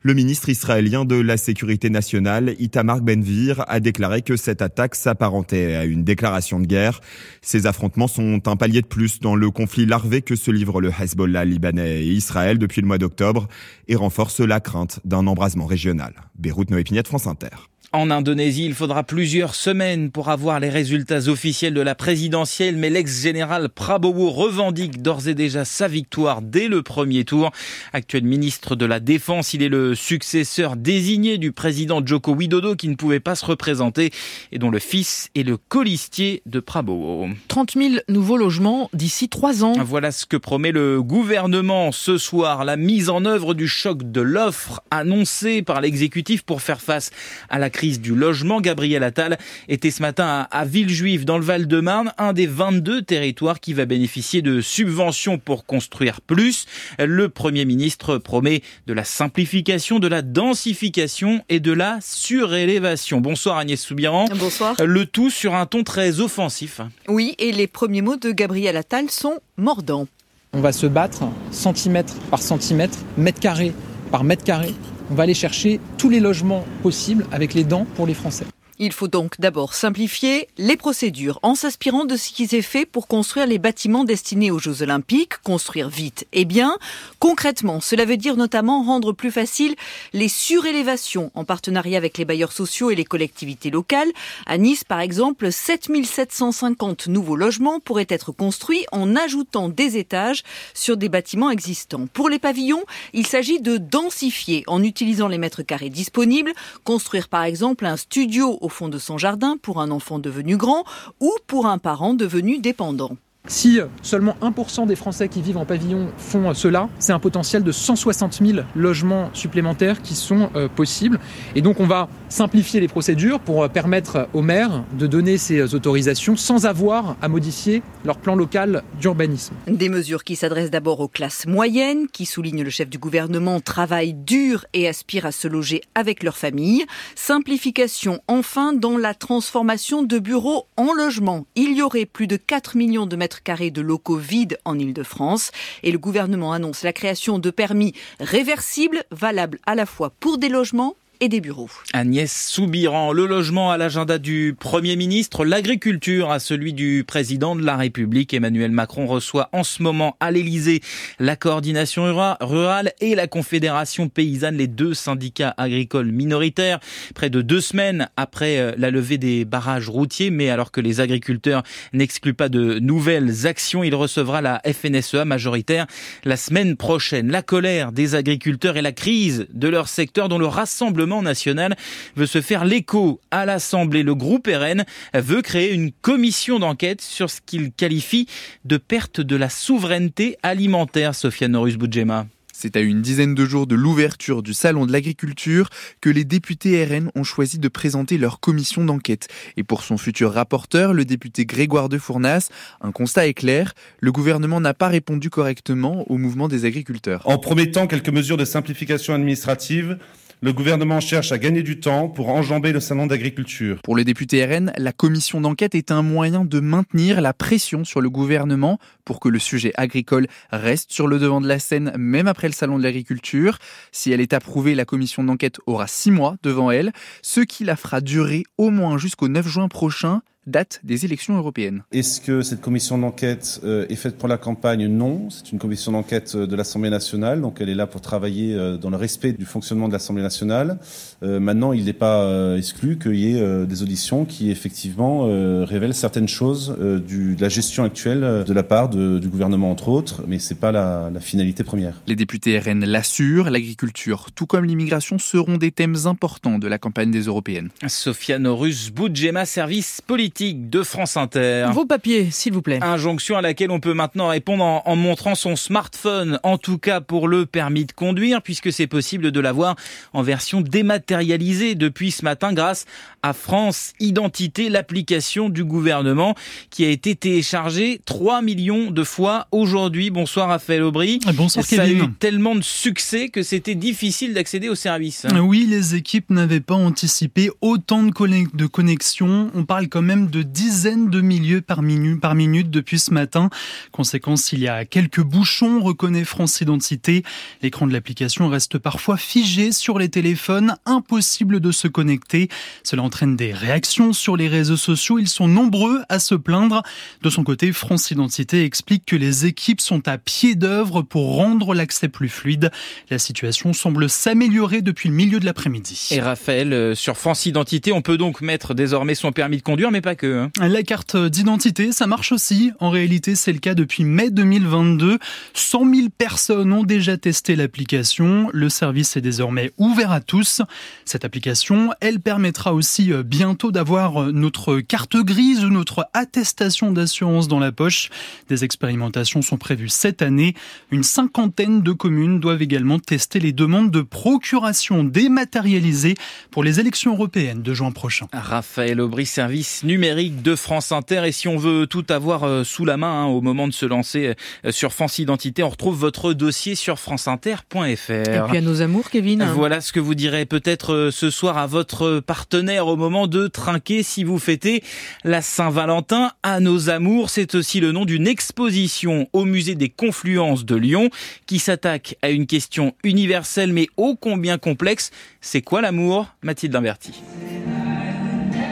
Le 0.03 0.15
ministre 0.15 0.49
israélien 0.49 1.05
de 1.05 1.17
la 1.17 1.37
Sécurité 1.37 1.91
nationale, 1.91 2.55
Itamar 2.59 3.03
Ben-Gvir, 3.03 3.65
a 3.69 3.81
déclaré 3.81 4.23
que 4.23 4.35
cette 4.35 4.63
attaque 4.63 4.95
s'apparentait 4.95 5.75
à 5.75 5.85
une 5.85 6.05
déclaration 6.05 6.59
de 6.59 6.65
guerre. 6.67 7.03
Ces 7.43 7.67
affrontements 7.67 8.09
sont 8.09 8.41
un 8.49 8.57
palier 8.57 8.81
de 8.81 8.87
plus 8.87 9.21
dans 9.21 9.35
le 9.35 9.51
conflit 9.51 9.85
larvé 9.85 10.23
que 10.23 10.37
se 10.37 10.51
livrent 10.51 10.81
le 10.81 10.91
Hezbollah 10.91 11.45
libanais 11.45 12.03
et 12.03 12.13
Israël 12.13 12.57
depuis 12.57 12.81
le 12.81 12.87
mois 12.87 12.97
d'octobre 12.97 13.47
et 13.89 13.95
renforcent 13.95 14.41
la 14.41 14.61
crainte 14.61 15.01
d'un 15.05 15.27
embrasement 15.27 15.67
régional. 15.67 16.15
Beyrouth, 16.39 16.71
Noé 16.71 16.83
Pignette, 16.83 17.09
France 17.09 17.27
Inter. 17.27 17.70
En 17.93 18.09
Indonésie, 18.09 18.67
il 18.67 18.75
faudra 18.75 19.03
plusieurs 19.03 19.57
semaines 19.57 20.13
pour 20.13 20.29
avoir 20.29 20.61
les 20.61 20.69
résultats 20.69 21.27
officiels 21.27 21.75
de 21.75 21.81
la 21.81 21.97
présidentielle, 21.97 22.77
mais 22.77 22.89
l'ex-général 22.89 23.69
Prabowo 23.69 24.31
revendique 24.31 25.03
d'ores 25.03 25.27
et 25.27 25.35
déjà 25.35 25.65
sa 25.65 25.89
victoire 25.89 26.41
dès 26.41 26.69
le 26.69 26.85
premier 26.85 27.25
tour. 27.25 27.51
Actuel 27.93 28.23
ministre 28.23 28.77
de 28.77 28.87
la 28.87 29.01
Défense, 29.01 29.55
il 29.55 29.65
est 29.65 29.69
le 29.69 29.97
successeur 29.97 30.77
désigné 30.77 31.37
du 31.37 31.51
président 31.51 32.01
Joko 32.05 32.33
Widodo 32.33 32.77
qui 32.77 32.87
ne 32.87 32.95
pouvait 32.95 33.19
pas 33.19 33.35
se 33.35 33.45
représenter 33.45 34.13
et 34.53 34.61
dont 34.61 34.71
le 34.71 34.79
fils 34.79 35.29
est 35.35 35.43
le 35.43 35.57
colistier 35.57 36.43
de 36.47 36.61
Prabowo. 36.61 37.29
30 37.49 37.73
000 37.73 37.95
nouveaux 38.09 38.37
logements 38.37 38.89
d'ici 38.93 39.29
trois 39.29 39.65
ans. 39.65 39.73
Voilà 39.83 40.13
ce 40.13 40.27
que 40.27 40.37
promet 40.37 40.71
le 40.71 41.03
gouvernement 41.03 41.91
ce 41.91 42.19
soir, 42.19 42.65
la 42.65 42.77
mise 42.77 43.11
en 43.11 43.25
œuvre 43.25 43.53
du 43.53 43.67
choc 43.67 44.13
de 44.13 44.21
l'offre 44.21 44.81
annoncé 44.93 45.63
par 45.63 45.81
l'exécutif 45.81 46.43
pour 46.43 46.63
faire 46.63 46.81
face 46.81 47.11
à 47.49 47.59
la 47.59 47.69
crise 47.71 47.81
crise 47.81 48.01
du 48.03 48.15
logement. 48.15 48.61
Gabriel 48.61 49.03
Attal 49.03 49.39
était 49.67 49.91
ce 49.91 50.03
matin 50.03 50.47
à 50.51 50.65
Villejuif 50.67 51.25
dans 51.25 51.39
le 51.39 51.45
Val-de-Marne, 51.45 52.13
un 52.19 52.35
des 52.35 52.47
22 52.47 53.01
territoires 53.01 53.59
qui 53.59 53.73
va 53.73 53.87
bénéficier 53.87 54.43
de 54.43 54.61
subventions 54.61 55.39
pour 55.39 55.65
construire 55.65 56.21
plus. 56.21 56.67
Le 56.99 57.31
Premier 57.31 57.65
ministre 57.65 58.19
promet 58.19 58.61
de 58.87 58.93
la 58.93 59.05
simplification, 59.05 59.99
de 59.99 60.09
la 60.09 60.21
densification 60.21 61.43
et 61.49 61.59
de 61.59 61.73
la 61.73 62.01
surélévation. 62.03 63.23
Bonsoir 63.23 63.57
Agnès 63.57 63.81
Soubiran. 63.81 64.27
Bonsoir. 64.37 64.75
Le 64.85 65.07
tout 65.07 65.31
sur 65.31 65.55
un 65.55 65.65
ton 65.65 65.83
très 65.83 66.21
offensif. 66.21 66.83
Oui, 67.09 67.35
et 67.39 67.51
les 67.51 67.67
premiers 67.67 68.03
mots 68.03 68.17
de 68.19 68.31
Gabriel 68.31 68.77
Attal 68.77 69.11
sont 69.11 69.39
mordants. 69.57 70.07
On 70.53 70.61
va 70.61 70.73
se 70.73 70.87
battre 70.87 71.23
centimètre 71.51 72.13
par 72.31 72.43
centimètre, 72.43 72.99
mètre 73.17 73.41
carré 73.41 73.73
par 74.11 74.23
mètre 74.23 74.45
carré 74.45 74.75
on 75.11 75.15
va 75.15 75.25
aller 75.25 75.35
chercher 75.35 75.81
tous 75.99 76.09
les 76.09 76.21
logements 76.21 76.65
possibles 76.83 77.27
avec 77.33 77.55
les 77.55 77.65
dents 77.65 77.87
pour 77.97 78.07
les 78.07 78.15
Français. 78.15 78.47
Il 78.83 78.93
faut 78.93 79.09
donc 79.09 79.39
d'abord 79.39 79.75
simplifier 79.75 80.49
les 80.57 80.75
procédures 80.75 81.39
en 81.43 81.55
s'inspirant 81.55 82.07
de 82.07 82.17
ce 82.17 82.31
qui 82.31 82.47
s'est 82.47 82.63
fait 82.63 82.87
pour 82.87 83.09
construire 83.09 83.47
les 83.47 83.59
bâtiments 83.59 84.05
destinés 84.05 84.51
aux 84.51 84.59
Jeux 84.59 84.81
Olympiques, 84.81 85.37
construire 85.45 85.91
vite 85.91 86.27
et 86.33 86.47
bien. 86.47 86.79
Concrètement, 87.19 87.83
cela 87.83 88.07
veut 88.07 88.17
dire 88.17 88.39
notamment 88.39 88.83
rendre 88.83 89.13
plus 89.13 89.31
facile 89.31 89.75
les 90.15 90.31
surélévations 90.31 91.31
en 91.35 91.45
partenariat 91.45 91.99
avec 91.99 92.17
les 92.17 92.25
bailleurs 92.25 92.53
sociaux 92.53 92.91
et 92.91 92.95
les 92.95 93.05
collectivités 93.05 93.69
locales. 93.69 94.09
À 94.47 94.57
Nice, 94.57 94.83
par 94.83 95.01
exemple, 95.01 95.53
7750 95.53 97.09
nouveaux 97.09 97.37
logements 97.37 97.81
pourraient 97.81 98.07
être 98.09 98.33
construits 98.33 98.87
en 98.93 99.15
ajoutant 99.15 99.69
des 99.69 99.99
étages 99.99 100.43
sur 100.73 100.97
des 100.97 101.11
bâtiments 101.11 101.51
existants. 101.51 102.07
Pour 102.15 102.31
les 102.31 102.39
pavillons, 102.39 102.85
il 103.13 103.27
s'agit 103.27 103.61
de 103.61 103.77
densifier 103.77 104.65
en 104.69 104.83
utilisant 104.83 105.29
les 105.29 105.37
mètres 105.37 105.61
carrés 105.61 105.91
disponibles, 105.91 106.55
construire 106.83 107.29
par 107.29 107.45
exemple 107.45 107.85
un 107.85 107.99
studio 107.99 108.57
au 108.63 108.70
fond 108.71 108.89
de 108.89 108.99
son 108.99 109.19
jardin 109.19 109.57
pour 109.61 109.81
un 109.81 109.91
enfant 109.91 110.19
devenu 110.19 110.57
grand 110.57 110.85
ou 111.21 111.33
pour 111.47 111.67
un 111.67 111.79
parent 111.79 112.15
devenu 112.15 112.59
dépendant. 112.59 113.17
Si 113.47 113.81
seulement 114.03 114.37
1% 114.43 114.87
des 114.87 114.95
Français 114.95 115.29
qui 115.29 115.43
vivent 115.43 115.57
en 115.57 115.65
pavillon 115.65 116.09
font 116.19 116.55
cela, 116.55 116.89
c'est 116.99 117.13
un 117.13 117.19
potentiel 117.19 117.65
de 117.65 117.73
160 117.73 118.41
000 118.45 118.61
logements 118.77 119.31
supplémentaires 119.33 120.03
qui 120.03 120.15
sont 120.15 120.51
euh, 120.55 120.69
possibles. 120.69 121.19
Et 121.57 121.63
donc 121.63 121.81
on 121.81 121.87
va 121.87 122.09
simplifier 122.29 122.81
les 122.81 122.87
procédures 122.87 123.41
pour 123.41 123.65
euh, 123.65 123.69
permettre 123.69 124.29
aux 124.35 124.43
maires 124.43 124.85
de 124.93 125.07
donner 125.07 125.37
ces 125.37 125.75
autorisations 125.75 126.37
sans 126.37 126.67
avoir 126.67 127.17
à 127.23 127.29
modifier 127.29 127.83
leur 128.05 128.19
plan 128.19 128.37
local 128.37 128.85
d'urbanisme. 129.01 129.55
Des 129.67 129.89
mesures 129.89 130.23
qui 130.23 130.37
s'adressent 130.37 130.71
d'abord 130.71 131.01
aux 131.01 131.09
classes 131.09 131.47
moyennes, 131.47 132.07
qui, 132.09 132.27
souligne 132.27 132.63
le 132.63 132.71
chef 132.71 132.89
du 132.89 132.99
gouvernement, 132.99 133.61
travaillent 133.61 134.15
dur 134.15 134.65
et 134.75 134.87
aspirent 134.87 135.27
à 135.27 135.33
se 135.33 135.49
loger 135.49 135.81
avec 135.95 136.23
leur 136.23 136.37
famille. 136.37 136.85
Simplification 137.17 138.21
enfin 138.29 138.75
dans 138.75 138.97
la 138.97 139.15
transformation 139.15 140.03
de 140.03 140.19
bureaux 140.19 140.67
en 140.77 140.93
logements. 140.93 141.47
Il 141.57 141.77
y 141.77 141.83
aurait 141.83 142.07
plus 142.07 142.27
de 142.27 142.37
4 142.37 142.77
millions 142.77 143.07
de 143.07 143.17
mètres 143.17 143.40
carrés 143.45 143.71
de 143.71 143.81
locaux 143.81 144.17
vides 144.17 144.59
en 144.65 144.79
Ile-de-France. 144.79 145.51
Et 145.83 145.93
le 145.93 145.99
gouvernement 145.99 146.53
annonce 146.53 146.83
la 146.83 146.93
création 146.93 147.39
de 147.39 147.51
permis 147.51 147.95
réversibles, 148.19 149.05
valables 149.11 149.59
à 149.67 149.75
la 149.75 149.87
fois 149.87 150.13
pour 150.21 150.39
des 150.39 150.49
logements 150.49 150.97
et 151.21 151.29
des 151.29 151.41
bureaux. 151.41 151.69
Agnès 151.93 152.33
Soubiran, 152.49 153.13
le 153.13 153.27
logement 153.27 153.71
à 153.71 153.77
l'agenda 153.77 154.19
du 154.19 154.55
Premier 154.59 154.97
ministre, 154.97 155.45
l'agriculture 155.45 156.31
à 156.31 156.39
celui 156.39 156.73
du 156.73 157.05
président 157.07 157.55
de 157.55 157.65
la 157.65 157.77
République. 157.77 158.33
Emmanuel 158.33 158.71
Macron 158.71 159.07
reçoit 159.07 159.51
en 159.53 159.63
ce 159.63 159.83
moment 159.83 160.17
à 160.21 160.31
l'Élysée 160.31 160.81
la 161.19 161.37
coordination 161.37 162.05
rurale 162.41 162.93
et 163.01 163.15
la 163.15 163.27
Confédération 163.27 164.09
paysanne, 164.09 164.57
les 164.57 164.67
deux 164.67 164.95
syndicats 164.95 165.55
agricoles 165.59 166.11
minoritaires, 166.11 166.81
près 167.15 167.29
de 167.29 167.43
deux 167.43 167.61
semaines 167.61 168.09
après 168.17 168.59
euh, 168.59 168.73
la 168.79 168.91
levée 168.91 169.19
des 169.19 169.45
barrages 169.45 169.89
routiers. 169.89 170.31
Mais 170.31 170.49
alors 170.49 170.71
que 170.71 170.81
les 170.81 171.01
agriculteurs 171.01 171.63
n'excluent 171.93 172.35
pas 172.35 172.49
de 172.49 172.79
nouvelles 172.79 173.47
actions, 173.47 173.85
il 173.85 173.95
recevra 173.95 174.41
la 174.41 174.63
FNSEA 174.65 175.25
majoritaire 175.25 175.87
la 176.25 176.37
semaine 176.37 176.77
prochaine. 176.77 177.31
La 177.31 177.43
colère 177.43 177.93
des 177.93 178.15
agriculteurs 178.15 178.77
et 178.77 178.83
la 178.83 178.93
crise 178.93 179.47
de 179.53 179.69
leur 179.69 179.89
secteur 179.89 180.29
dont 180.29 180.39
le 180.39 180.47
rassemblement 180.47 181.10
national 181.23 181.77
veut 182.17 182.27
se 182.27 182.41
faire 182.41 182.65
l'écho 182.65 183.21
à 183.31 183.45
l'Assemblée. 183.45 184.03
Le 184.03 184.15
groupe 184.15 184.49
RN 184.49 184.85
veut 185.15 185.43
créer 185.43 185.73
une 185.73 185.93
commission 185.93 186.59
d'enquête 186.59 187.01
sur 187.01 187.31
ce 187.31 187.41
qu'il 187.45 187.73
qualifie 187.73 188.27
de 188.65 188.77
perte 188.77 189.21
de 189.21 189.37
la 189.37 189.49
souveraineté 189.49 190.37
alimentaire, 190.43 191.15
Sofiane 191.15 191.53
Norus 191.53 191.77
Boudjema. 191.77 192.27
C'est 192.61 192.77
à 192.77 192.81
une 192.81 193.01
dizaine 193.01 193.35
de 193.35 193.47
jours 193.47 193.67
de 193.67 193.75
l'ouverture 193.75 194.43
du 194.43 194.53
Salon 194.53 194.85
de 194.85 194.93
l'agriculture 194.93 195.71
que 196.03 196.11
les 196.11 196.27
députés 196.27 196.85
RN 196.85 197.11
ont 197.15 197.25
choisi 197.25 197.59
de 197.59 197.69
présenter 197.69 198.19
leur 198.19 198.39
commission 198.39 198.85
d'enquête. 198.85 199.29
Et 199.57 199.63
pour 199.63 199.83
son 199.83 199.97
futur 199.97 200.35
rapporteur, 200.35 200.93
le 200.93 201.07
député 201.07 201.47
Grégoire 201.47 201.89
de 201.89 201.97
Fournas, 201.97 202.51
un 202.83 202.93
constat 202.93 203.29
est 203.29 203.33
clair, 203.33 203.73
le 204.01 204.13
gouvernement 204.13 204.61
n'a 204.61 204.75
pas 204.75 204.89
répondu 204.89 205.31
correctement 205.31 206.05
au 206.11 206.19
mouvement 206.19 206.49
des 206.49 206.67
agriculteurs. 206.67 207.23
En 207.25 207.39
promettant 207.39 207.87
quelques 207.87 208.11
mesures 208.11 208.37
de 208.37 208.45
simplification 208.45 209.15
administrative, 209.15 209.97
le 210.43 210.53
gouvernement 210.55 211.01
cherche 211.01 211.33
à 211.33 211.39
gagner 211.39 211.63
du 211.63 211.81
temps 211.81 212.09
pour 212.09 212.31
enjamber 212.31 212.73
le 212.73 212.81
salon 212.81 213.07
d'agriculture. 213.07 213.81
Pour 213.83 213.95
le 213.95 214.05
député 214.05 214.45
RN, 214.45 214.73
la 214.79 214.93
commission 214.93 215.41
d'enquête 215.41 215.75
est 215.75 215.91
un 215.91 216.03
moyen 216.03 216.45
de 216.47 216.61
maintenir 216.61 217.21
la 217.21 217.35
pression 217.35 217.85
sur 217.85 218.01
le 218.01 218.09
gouvernement 218.09 218.79
pour 219.05 219.21
que 219.21 219.29
le 219.29 219.39
sujet 219.39 219.73
agricole 219.77 220.29
reste 220.51 220.93
sur 220.93 221.07
le 221.09 221.19
devant 221.19 221.43
de 221.43 221.49
la 221.49 221.59
scène 221.59 221.93
même 221.99 222.27
après 222.27 222.49
le 222.49 222.55
salon 222.55 222.79
de 222.79 222.83
l'agriculture. 222.83 223.59
Si 223.93 224.13
elle 224.13 224.21
est 224.21 224.33
approuvée, 224.33 224.75
la 224.75 224.87
commission 224.87 225.23
d'enquête 225.23 225.59
aura 225.67 225.87
six 225.87 226.11
mois 226.11 226.37
devant 226.43 226.71
elle, 226.71 226.93
ce 227.21 227.41
qui 227.41 227.65
la 227.65 227.77
fera 227.77 228.01
durer 228.01 228.45
au 228.57 228.71
moins 228.71 228.97
jusqu'au 228.97 229.29
9 229.29 229.47
juin 229.47 229.69
prochain 229.69 230.23
date 230.47 230.81
des 230.85 231.05
élections 231.05 231.37
européennes. 231.37 231.83
Est-ce 231.93 232.21
que 232.21 232.43
cette 232.43 232.61
commission 232.61 232.97
d'enquête 232.97 233.61
euh, 233.63 233.87
est 233.89 233.97
faite 233.97 234.17
pour 234.17 234.29
la 234.29 234.39
campagne? 234.39 234.87
Non, 234.87 235.29
c'est 235.29 235.53
une 235.53 235.59
commission 235.59 235.93
d'enquête 235.93 236.33
euh, 236.35 236.47
de 236.47 236.57
l'Assemblée 236.57 236.89
nationale, 236.89 237.43
donc 237.43 237.59
elle 237.61 237.69
est 237.69 237.75
là 237.75 237.87
pour 237.87 238.01
travailler 238.01 238.55
euh, 238.55 238.79
dans 238.79 238.91
le 238.91 238.97
respect 238.97 239.33
du 239.33 239.45
fonctionnement 239.45 239.89
de 239.89 239.93
l'Assemblée 239.93 240.23
nationale. 240.23 240.79
maintenant, 241.23 241.73
il 241.73 241.85
n'est 241.85 241.93
pas 241.93 242.57
exclu 242.57 242.99
qu'il 242.99 243.17
y 243.17 243.37
ait 243.37 243.67
des 243.67 243.83
auditions 243.83 244.25
qui 244.25 244.51
effectivement 244.51 245.25
révèlent 245.65 245.95
certaines 245.95 246.29
choses 246.29 246.77
du, 247.07 247.37
de 247.37 247.43
la 247.43 247.49
gestion 247.49 247.85
actuelle 247.85 248.45
de 248.47 248.53
la 248.53 248.63
part 248.63 248.89
de, 248.89 249.19
du 249.19 249.29
gouvernement, 249.29 249.71
entre 249.71 249.89
autres, 249.89 250.23
mais 250.27 250.39
c'est 250.39 250.55
pas 250.55 250.73
la, 250.73 251.11
la 251.13 251.21
finalité 251.21 251.63
première. 251.63 251.95
Les 252.07 252.17
députés 252.17 252.59
RN 252.59 252.85
l'assurent, 252.85 253.51
l'agriculture, 253.51 254.29
tout 254.35 254.47
comme 254.47 254.65
l'immigration, 254.65 255.19
seront 255.19 255.59
des 255.59 255.73
thèmes 255.73 255.97
importants 256.07 256.59
de 256.59 256.69
la 256.69 256.79
campagne 256.79 257.11
des 257.11 257.23
européennes. 257.23 257.71
Sofiane 257.87 258.43
Norus, 258.43 258.91
Boudjema, 258.91 259.45
service 259.45 260.01
politique 260.01 260.30
de 260.39 260.83
France 260.83 261.17
Inter. 261.17 261.69
Vos 261.73 261.85
papiers, 261.85 262.31
s'il 262.31 262.53
vous 262.53 262.63
plaît. 262.63 262.79
Injonction 262.83 263.37
à 263.37 263.43
laquelle 263.43 263.71
on 263.71 263.81
peut 263.81 263.95
maintenant 263.95 264.29
répondre 264.29 264.65
en, 264.65 264.97
montrant 264.97 265.35
son 265.35 265.57
smartphone, 265.57 266.39
en 266.43 266.59
tout 266.59 266.79
cas 266.79 267.01
pour 267.01 267.29
le 267.29 267.47
permis 267.47 267.85
de 267.85 267.93
conduire, 267.93 268.43
puisque 268.43 268.73
c'est 268.73 268.87
possible 268.87 269.33
de 269.33 269.41
l'avoir 269.41 269.77
en 270.13 270.23
version 270.23 270.61
dématérialisée 270.61 271.75
depuis 271.75 272.11
ce 272.11 272.25
matin 272.25 272.53
grâce 272.53 272.87
à 273.23 273.33
France 273.33 273.93
Identité, 274.01 274.69
l'application 274.69 275.49
du 275.49 275.65
gouvernement 275.65 276.35
qui 276.71 276.85
a 276.85 276.89
été 276.89 277.15
téléchargée 277.15 278.01
3 278.05 278.43
millions 278.43 278.91
de 278.91 279.05
fois 279.05 279.47
aujourd'hui. 279.53 280.11
Bonsoir 280.11 280.49
Raphaël 280.49 280.83
Aubry. 280.83 281.21
Bonsoir 281.35 281.65
Ça 281.65 281.83
a 281.83 281.89
eu 281.89 282.03
tellement 282.19 282.55
de 282.55 282.63
succès 282.63 283.29
que 283.29 283.43
c'était 283.43 283.75
difficile 283.75 284.35
d'accéder 284.35 284.69
au 284.69 284.75
service. 284.75 285.27
Oui, 285.41 285.67
les 285.69 285.95
équipes 285.95 286.31
n'avaient 286.31 286.61
pas 286.61 286.75
anticipé 286.75 287.51
autant 287.61 288.03
de 288.03 288.67
connexions. 288.67 289.51
On 289.55 289.65
parle 289.65 289.89
quand 289.89 290.03
même 290.03 290.29
de 290.29 290.43
dizaines 290.43 291.11
de 291.11 291.21
milliers 291.21 291.61
par 291.61 291.83
minute, 291.83 292.21
par 292.21 292.35
minute 292.35 292.71
depuis 292.71 292.99
ce 292.99 293.13
matin. 293.13 293.51
Conséquence, 293.93 294.53
il 294.53 294.61
y 294.61 294.69
a 294.69 294.85
quelques 294.85 295.23
bouchons, 295.23 295.81
reconnaît 295.81 296.25
France 296.25 296.61
Identité. 296.61 297.23
L'écran 297.63 297.87
de 297.87 297.93
l'application 297.93 298.49
reste 298.49 298.79
parfois 298.79 299.17
figé 299.17 299.73
sur 299.73 299.99
les 299.99 300.09
téléphones, 300.09 300.77
impossible 300.87 301.61
de 301.61 301.73
se 301.73 301.89
connecter. 301.89 302.49
Cela 302.83 303.03
entraîne 303.11 303.35
des 303.35 303.53
réactions 303.53 304.13
sur 304.13 304.37
les 304.37 304.47
réseaux 304.47 304.77
sociaux. 304.77 305.19
Ils 305.19 305.27
sont 305.27 305.49
nombreux 305.49 306.03
à 306.09 306.21
se 306.21 306.37
plaindre. 306.37 306.85
De 307.23 307.29
son 307.29 307.43
côté, 307.43 307.73
France 307.73 308.09
Identité 308.13 308.63
explique 308.63 309.05
que 309.05 309.17
les 309.17 309.47
équipes 309.47 309.81
sont 309.81 310.07
à 310.07 310.17
pied 310.17 310.55
d'œuvre 310.55 311.03
pour 311.03 311.35
rendre 311.35 311.75
l'accès 311.75 312.07
plus 312.07 312.29
fluide. 312.29 312.71
La 313.11 313.19
situation 313.19 313.73
semble 313.73 314.09
s'améliorer 314.09 314.81
depuis 314.81 315.09
le 315.09 315.17
milieu 315.17 315.41
de 315.41 315.45
l'après-midi. 315.45 316.11
Et 316.13 316.21
Raphaël, 316.21 316.73
euh, 316.73 316.95
sur 316.95 317.17
France 317.17 317.47
Identité, 317.47 317.91
on 317.91 318.01
peut 318.01 318.17
donc 318.17 318.43
mettre 318.43 318.75
désormais 318.75 319.17
son 319.17 319.33
permis 319.33 319.57
de 319.57 319.63
conduire, 319.63 319.91
mais 319.91 320.01
pas 320.01 320.15
que. 320.15 320.43
Hein. 320.45 320.69
La 320.69 320.85
carte 320.85 321.17
d'identité, 321.17 321.91
ça 321.91 322.07
marche 322.07 322.31
aussi. 322.31 322.71
En 322.79 322.91
réalité, 322.91 323.35
c'est 323.35 323.53
le 323.53 323.59
cas 323.59 323.75
depuis 323.75 324.05
mai 324.05 324.31
2022. 324.31 325.19
100 325.55 325.95
000 325.95 326.09
personnes 326.17 326.73
ont 326.73 326.85
déjà 326.85 327.17
testé 327.17 327.57
l'application. 327.57 328.51
Le 328.53 328.69
service 328.69 329.17
est 329.17 329.21
désormais 329.21 329.73
ouvert 329.79 330.13
à 330.13 330.21
tous. 330.21 330.63
Cette 331.05 331.25
application, 331.25 331.91
elle 332.01 332.21
permettra 332.21 332.73
aussi 332.73 333.00
euh, 333.09 333.23
bientôt 333.23 333.71
d'avoir 333.73 334.23
euh, 334.23 334.33
notre 334.33 334.81
carte 334.81 335.17
grise 335.17 335.65
ou 335.65 335.71
notre 335.71 336.09
attestation 336.13 336.93
d'assurance 336.93 337.49
dans 337.49 337.59
la 337.59 337.73
poche. 337.73 338.11
Des 338.49 338.65
expérimentations 338.65 339.43
sont 339.43 339.57
prévues 339.57 339.89
cette 339.89 340.23
année. 340.23 340.55
Une 340.91 341.03
cinquantaine 341.03 341.83
de 341.83 341.93
communes 341.93 342.41
doivent 342.41 342.63
également 342.63 342.99
tester 342.99 343.41
les 343.41 343.53
demandes 343.53 343.91
de 343.91 344.03
procuration 344.03 345.05
dématérialisée 345.05 346.15
pour 346.51 346.63
les 346.63 346.81
élections 346.81 347.15
européennes 347.15 347.63
de 347.63 347.75
juin 347.75 347.91
prochain. 347.91 348.27
Raphaël 348.33 349.01
Aubry, 349.01 349.27
service 349.27 349.83
numérique 349.83 350.43
de 350.43 350.55
France 350.55 350.93
Inter. 350.93 351.23
Et 351.27 351.33
si 351.33 351.49
on 351.49 351.57
veut 351.57 351.87
tout 351.87 352.05
avoir 352.09 352.45
euh, 352.45 352.65
sous 352.65 352.85
la 352.85 352.97
main 352.97 353.23
hein, 353.23 353.27
au 353.27 353.41
moment 353.41 353.67
de 353.67 353.73
se 353.73 353.87
lancer 353.87 354.35
sur 354.71 354.93
France 354.93 355.19
Identité, 355.19 355.63
on 355.63 355.71
retrouve 355.71 355.97
votre 355.99 356.33
dossier 356.33 356.75
sur 356.75 356.99
franceinter.fr. 356.99 358.11
Et 358.11 358.43
puis 358.49 358.59
à 358.59 358.61
nos 358.61 358.83
amours, 358.83 359.11
Kevin. 359.11 359.45
Voilà 359.55 359.81
ce 359.81 359.93
que 359.93 360.01
vous 360.01 360.15
direz 360.15 360.45
peut-être 360.45 361.11
ce 361.11 361.31
soir 361.31 361.57
à 361.57 361.67
votre 361.67 362.21
partenaire 362.21 362.90
au 362.91 362.97
moment 362.97 363.27
de 363.27 363.47
trinquer 363.47 364.03
si 364.03 364.25
vous 364.25 364.39
fêtez 364.39 364.83
la 365.25 365.43
Saint-Valentin. 365.43 366.33
À 366.43 366.61
nos 366.61 366.91
amours, 366.91 367.31
c'est 367.31 367.55
aussi 367.55 367.81
le 367.81 367.93
nom 367.93 368.05
d'une 368.05 368.27
exposition 368.27 369.29
au 369.33 369.45
musée 369.45 369.75
des 369.75 369.89
Confluences 369.89 370.65
de 370.65 370.77
Lyon 370.77 371.11
qui 371.47 371.59
s'attaque 371.59 372.17
à 372.23 372.31
une 372.31 372.47
question 372.47 372.95
universelle 373.05 373.73
mais 373.73 373.89
ô 373.97 374.17
combien 374.17 374.59
complexe. 374.59 375.11
C'est 375.41 375.63
quoi 375.63 375.81
l'amour 375.81 376.27
Mathilde 376.43 376.77
Imberti 376.77 377.23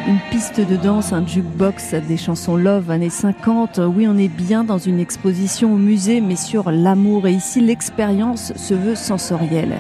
une 0.08 0.20
piste 0.30 0.58
de 0.58 0.76
danse, 0.76 1.12
un 1.12 1.26
jukebox, 1.26 1.92
des 1.92 2.16
chansons 2.16 2.56
love 2.56 2.90
années 2.90 3.10
50. 3.10 3.78
Oui, 3.94 4.08
on 4.08 4.16
est 4.16 4.28
bien 4.28 4.64
dans 4.64 4.78
une 4.78 5.00
exposition 5.00 5.74
au 5.74 5.76
musée, 5.76 6.22
mais 6.22 6.36
sur 6.36 6.70
l'amour. 6.70 7.26
Et 7.26 7.32
ici, 7.32 7.60
l'expérience 7.60 8.54
se 8.56 8.72
veut 8.72 8.94
sensorielle. 8.94 9.78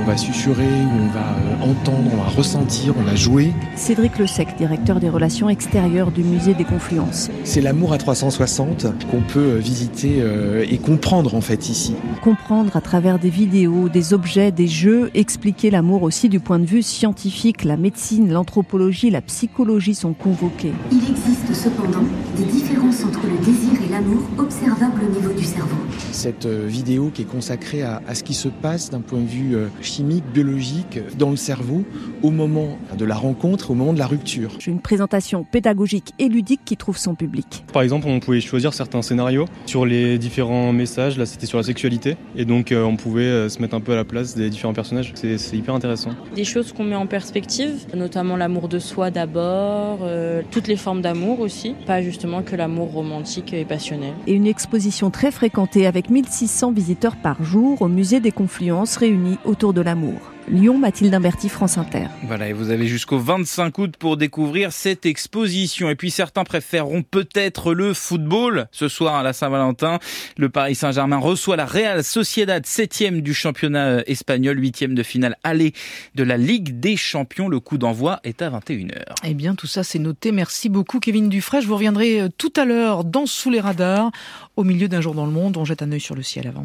On 0.00 0.04
va 0.04 0.16
susurrer, 0.16 0.64
on 0.64 1.08
va 1.08 1.20
euh, 1.20 1.70
entendre, 1.72 2.10
on 2.12 2.16
va 2.18 2.28
ressentir, 2.28 2.94
on 2.96 3.02
va 3.02 3.16
jouer. 3.16 3.52
Cédric 3.74 4.16
Lesec, 4.18 4.56
directeur 4.56 5.00
des 5.00 5.08
relations 5.08 5.48
extérieures 5.48 6.12
du 6.12 6.22
musée 6.22 6.54
des 6.54 6.64
Confluences. 6.64 7.30
C'est 7.42 7.60
l'amour 7.60 7.92
à 7.92 7.98
360 7.98 8.86
qu'on 9.10 9.20
peut 9.22 9.40
euh, 9.40 9.58
visiter 9.58 10.18
euh, 10.20 10.64
et 10.68 10.78
comprendre 10.78 11.34
en 11.34 11.40
fait 11.40 11.68
ici. 11.68 11.94
Comprendre 12.22 12.76
à 12.76 12.80
travers 12.80 13.18
des 13.18 13.28
vidéos, 13.28 13.88
des 13.88 14.14
objets, 14.14 14.52
des 14.52 14.68
jeux, 14.68 15.10
expliquer 15.14 15.70
l'amour 15.70 16.04
aussi 16.04 16.28
du 16.28 16.38
point 16.38 16.60
de 16.60 16.66
vue 16.66 16.82
scientifique, 16.82 17.64
la 17.64 17.76
médecine, 17.76 18.30
l'anthropologie, 18.30 19.10
la 19.10 19.20
psychologie 19.20 19.96
sont 19.96 20.12
convoquées. 20.12 20.72
Il 20.92 20.98
existe 20.98 21.52
cependant 21.52 22.04
des 22.36 22.44
différences 22.44 23.04
entre 23.04 23.26
le 23.26 23.44
désir 23.44 23.72
et 23.84 23.90
l'amour 23.90 24.22
observables 24.38 25.02
au 25.10 25.20
niveau 25.20 25.32
du 25.32 25.44
cerveau. 25.44 25.76
Cette 26.12 26.46
vidéo 26.46 27.10
qui 27.12 27.22
est 27.22 27.28
consacrée 27.28 27.82
à, 27.82 28.00
ce 28.14 28.22
qui 28.22 28.34
se 28.34 28.48
passe 28.48 28.90
d'un 28.90 29.00
point 29.00 29.20
de 29.20 29.26
vue 29.26 29.56
euh, 29.88 29.94
chimique, 29.98 30.24
biologique 30.32 31.00
dans 31.18 31.30
le 31.30 31.36
cerveau 31.36 31.84
au 32.22 32.30
moment 32.30 32.78
de 32.96 33.04
la 33.04 33.14
rencontre, 33.14 33.70
au 33.70 33.74
moment 33.74 33.92
de 33.92 33.98
la 33.98 34.06
rupture. 34.06 34.50
Une 34.66 34.80
présentation 34.80 35.44
pédagogique 35.44 36.12
et 36.18 36.28
ludique 36.28 36.60
qui 36.64 36.76
trouve 36.76 36.98
son 36.98 37.14
public. 37.14 37.64
Par 37.72 37.82
exemple, 37.82 38.06
on 38.08 38.20
pouvait 38.20 38.40
choisir 38.40 38.74
certains 38.74 39.02
scénarios 39.02 39.46
sur 39.66 39.86
les 39.86 40.18
différents 40.18 40.72
messages. 40.72 41.18
Là, 41.18 41.26
c'était 41.26 41.46
sur 41.46 41.58
la 41.58 41.64
sexualité. 41.64 42.16
Et 42.36 42.44
donc, 42.44 42.72
euh, 42.72 42.84
on 42.84 42.96
pouvait 42.96 43.48
se 43.48 43.60
mettre 43.60 43.74
un 43.74 43.80
peu 43.80 43.92
à 43.92 43.96
la 43.96 44.04
place 44.04 44.34
des 44.34 44.50
différents 44.50 44.74
personnages. 44.74 45.12
C'est 45.14 45.56
hyper 45.56 45.74
intéressant. 45.74 46.10
Des 46.34 46.44
choses 46.44 46.72
qu'on 46.72 46.84
met 46.84 46.96
en 46.96 47.06
perspective, 47.06 47.86
notamment 47.94 48.36
l'amour 48.36 48.68
de 48.68 48.78
soi 48.78 49.10
d'abord 49.10 49.98
euh, 50.02 50.42
toutes 50.50 50.68
les 50.68 50.76
formes 50.76 51.02
d'amour 51.02 51.40
aussi, 51.40 51.74
pas 51.86 52.02
justement 52.02 52.42
que 52.42 52.56
l'amour 52.56 52.92
romantique 52.92 53.52
et 53.52 53.64
passionnel. 53.64 54.14
Et 54.26 54.32
une 54.32 54.46
exposition 54.46 55.10
très 55.10 55.30
fréquentée 55.30 55.86
avec 55.86 56.10
1600 56.10 56.72
visiteurs 56.72 57.16
par 57.16 57.42
jour 57.42 57.82
au 57.82 57.88
musée 57.88 58.20
des 58.20 58.32
Confluences 58.32 58.96
réunis 58.96 59.38
autour 59.44 59.72
de 59.72 59.77
l'amour. 59.80 60.20
Lyon, 60.50 60.78
Mathilde 60.78 61.12
Imberti, 61.12 61.48
France 61.48 61.76
Inter. 61.76 62.06
Voilà, 62.24 62.48
et 62.48 62.52
vous 62.54 62.70
avez 62.70 62.86
jusqu'au 62.86 63.18
25 63.18 63.76
août 63.78 63.94
pour 63.98 64.16
découvrir 64.16 64.72
cette 64.72 65.04
exposition. 65.04 65.90
Et 65.90 65.94
puis 65.94 66.10
certains 66.10 66.44
préféreront 66.44 67.02
peut-être 67.02 67.74
le 67.74 67.92
football. 67.92 68.66
Ce 68.72 68.88
soir 68.88 69.16
à 69.16 69.22
la 69.22 69.32
Saint-Valentin, 69.32 69.98
le 70.38 70.48
Paris 70.48 70.74
Saint-Germain 70.74 71.18
reçoit 71.18 71.56
la 71.56 71.66
Real 71.66 72.02
Sociedad, 72.02 72.64
septième 72.64 73.20
du 73.20 73.34
championnat 73.34 74.02
espagnol, 74.06 74.58
huitième 74.58 74.94
de 74.94 75.02
finale 75.02 75.36
aller 75.44 75.72
de 76.14 76.22
la 76.22 76.38
Ligue 76.38 76.80
des 76.80 76.96
Champions. 76.96 77.48
Le 77.48 77.60
coup 77.60 77.76
d'envoi 77.76 78.20
est 78.24 78.40
à 78.40 78.50
21h. 78.50 79.02
Eh 79.24 79.34
bien, 79.34 79.54
tout 79.54 79.66
ça 79.66 79.84
c'est 79.84 79.98
noté. 79.98 80.32
Merci 80.32 80.68
beaucoup 80.68 80.98
Kevin 80.98 81.28
Dufray. 81.28 81.60
Je 81.60 81.66
vous 81.66 81.74
reviendrai 81.74 82.22
euh, 82.22 82.28
tout 82.36 82.52
à 82.56 82.64
l'heure 82.64 83.04
dans 83.04 83.26
Sous 83.26 83.50
les 83.50 83.60
radars, 83.60 84.10
au 84.56 84.64
milieu 84.64 84.88
d'un 84.88 85.00
jour 85.00 85.14
dans 85.14 85.26
le 85.26 85.32
monde. 85.32 85.56
On 85.58 85.64
jette 85.64 85.82
un 85.82 85.92
œil 85.92 86.00
sur 86.00 86.14
le 86.14 86.22
ciel 86.22 86.48
avant. 86.48 86.64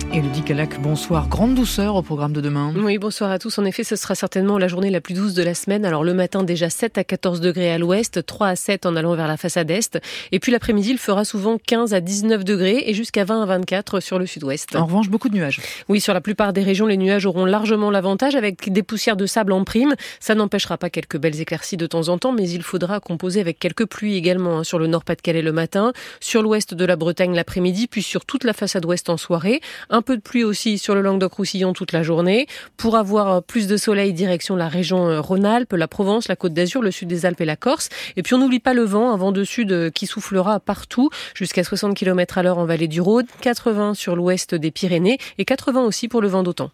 Et 0.13 0.19
le 0.19 0.27
Dicalac, 0.27 0.81
bonsoir. 0.81 1.29
Grande 1.29 1.55
douceur 1.55 1.95
au 1.95 2.01
programme 2.01 2.33
de 2.33 2.41
demain. 2.41 2.73
Oui, 2.75 2.97
bonsoir 2.97 3.31
à 3.31 3.39
tous. 3.39 3.57
En 3.59 3.63
effet, 3.63 3.85
ce 3.85 3.95
sera 3.95 4.13
certainement 4.13 4.57
la 4.57 4.67
journée 4.67 4.89
la 4.89 4.99
plus 4.99 5.13
douce 5.13 5.33
de 5.33 5.41
la 5.41 5.53
semaine. 5.53 5.85
Alors 5.85 6.03
le 6.03 6.13
matin, 6.13 6.43
déjà 6.43 6.69
7 6.69 6.97
à 6.97 7.05
14 7.05 7.39
degrés 7.39 7.71
à 7.71 7.77
l'ouest, 7.77 8.25
3 8.25 8.47
à 8.47 8.55
7 8.57 8.85
en 8.85 8.97
allant 8.97 9.15
vers 9.15 9.29
la 9.29 9.37
façade 9.37 9.71
est. 9.71 9.99
Et 10.33 10.39
puis 10.39 10.51
l'après-midi, 10.51 10.89
il 10.89 10.97
fera 10.97 11.23
souvent 11.23 11.57
15 11.65 11.93
à 11.93 12.01
19 12.01 12.43
degrés 12.43 12.83
et 12.87 12.93
jusqu'à 12.93 13.23
20 13.23 13.43
à 13.43 13.45
24 13.45 14.01
sur 14.01 14.19
le 14.19 14.25
sud-ouest. 14.25 14.75
En 14.75 14.85
revanche, 14.85 15.09
beaucoup 15.09 15.29
de 15.29 15.35
nuages. 15.35 15.61
Oui, 15.87 16.01
sur 16.01 16.13
la 16.13 16.19
plupart 16.19 16.51
des 16.51 16.63
régions, 16.63 16.87
les 16.87 16.97
nuages 16.97 17.25
auront 17.25 17.45
largement 17.45 17.89
l'avantage 17.89 18.35
avec 18.35 18.69
des 18.69 18.83
poussières 18.83 19.15
de 19.15 19.25
sable 19.25 19.53
en 19.53 19.63
prime. 19.63 19.95
Ça 20.19 20.35
n'empêchera 20.35 20.77
pas 20.77 20.89
quelques 20.89 21.19
belles 21.19 21.39
éclaircies 21.39 21.77
de 21.77 21.87
temps 21.87 22.09
en 22.09 22.17
temps, 22.17 22.33
mais 22.33 22.49
il 22.49 22.63
faudra 22.63 22.99
composer 22.99 23.39
avec 23.39 23.59
quelques 23.59 23.85
pluies 23.85 24.17
également 24.17 24.57
hein, 24.57 24.63
sur 24.65 24.77
le 24.77 24.87
nord-Pas-de-Calais 24.87 25.41
le 25.41 25.53
matin, 25.53 25.93
sur 26.19 26.41
l'ouest 26.41 26.73
de 26.73 26.83
la 26.83 26.97
Bretagne 26.97 27.33
l'après-midi, 27.33 27.87
puis 27.87 28.03
sur 28.03 28.25
toute 28.25 28.43
la 28.43 28.51
façade 28.51 28.85
ouest 28.85 29.09
en 29.09 29.15
soirée. 29.15 29.61
Un 29.89 30.00
peu 30.01 30.15
de 30.15 30.21
pluie 30.21 30.43
aussi 30.43 30.77
sur 30.77 30.95
le 30.95 31.01
Languedoc-Roussillon 31.01 31.73
toute 31.73 31.91
la 31.91 32.03
journée. 32.03 32.47
Pour 32.77 32.95
avoir 32.95 33.31
euh, 33.31 33.41
plus 33.41 33.67
de 33.67 33.77
soleil, 33.77 34.13
direction 34.13 34.55
la 34.55 34.67
région 34.67 35.07
euh, 35.07 35.21
Rhône-Alpes, 35.21 35.73
la 35.73 35.87
Provence, 35.87 36.27
la 36.27 36.35
Côte 36.35 36.53
d'Azur, 36.53 36.81
le 36.81 36.91
sud 36.91 37.07
des 37.07 37.25
Alpes 37.25 37.41
et 37.41 37.45
la 37.45 37.55
Corse. 37.55 37.89
Et 38.15 38.23
puis 38.23 38.33
on 38.33 38.39
n'oublie 38.39 38.59
pas 38.59 38.73
le 38.73 38.83
vent, 38.83 39.11
un 39.11 39.17
vent 39.17 39.31
de 39.31 39.43
sud 39.43 39.71
euh, 39.71 39.89
qui 39.89 40.07
soufflera 40.07 40.59
partout, 40.59 41.09
jusqu'à 41.35 41.63
60 41.63 41.95
km 41.95 42.37
à 42.37 42.43
l'heure 42.43 42.57
en 42.57 42.65
vallée 42.65 42.87
du 42.87 43.01
Rhône, 43.01 43.27
80 43.41 43.93
sur 43.93 44.15
l'ouest 44.15 44.55
des 44.55 44.71
Pyrénées 44.71 45.19
et 45.37 45.45
80 45.45 45.83
aussi 45.83 46.07
pour 46.07 46.21
le 46.21 46.27
vent 46.27 46.43
d'Otan. 46.43 46.71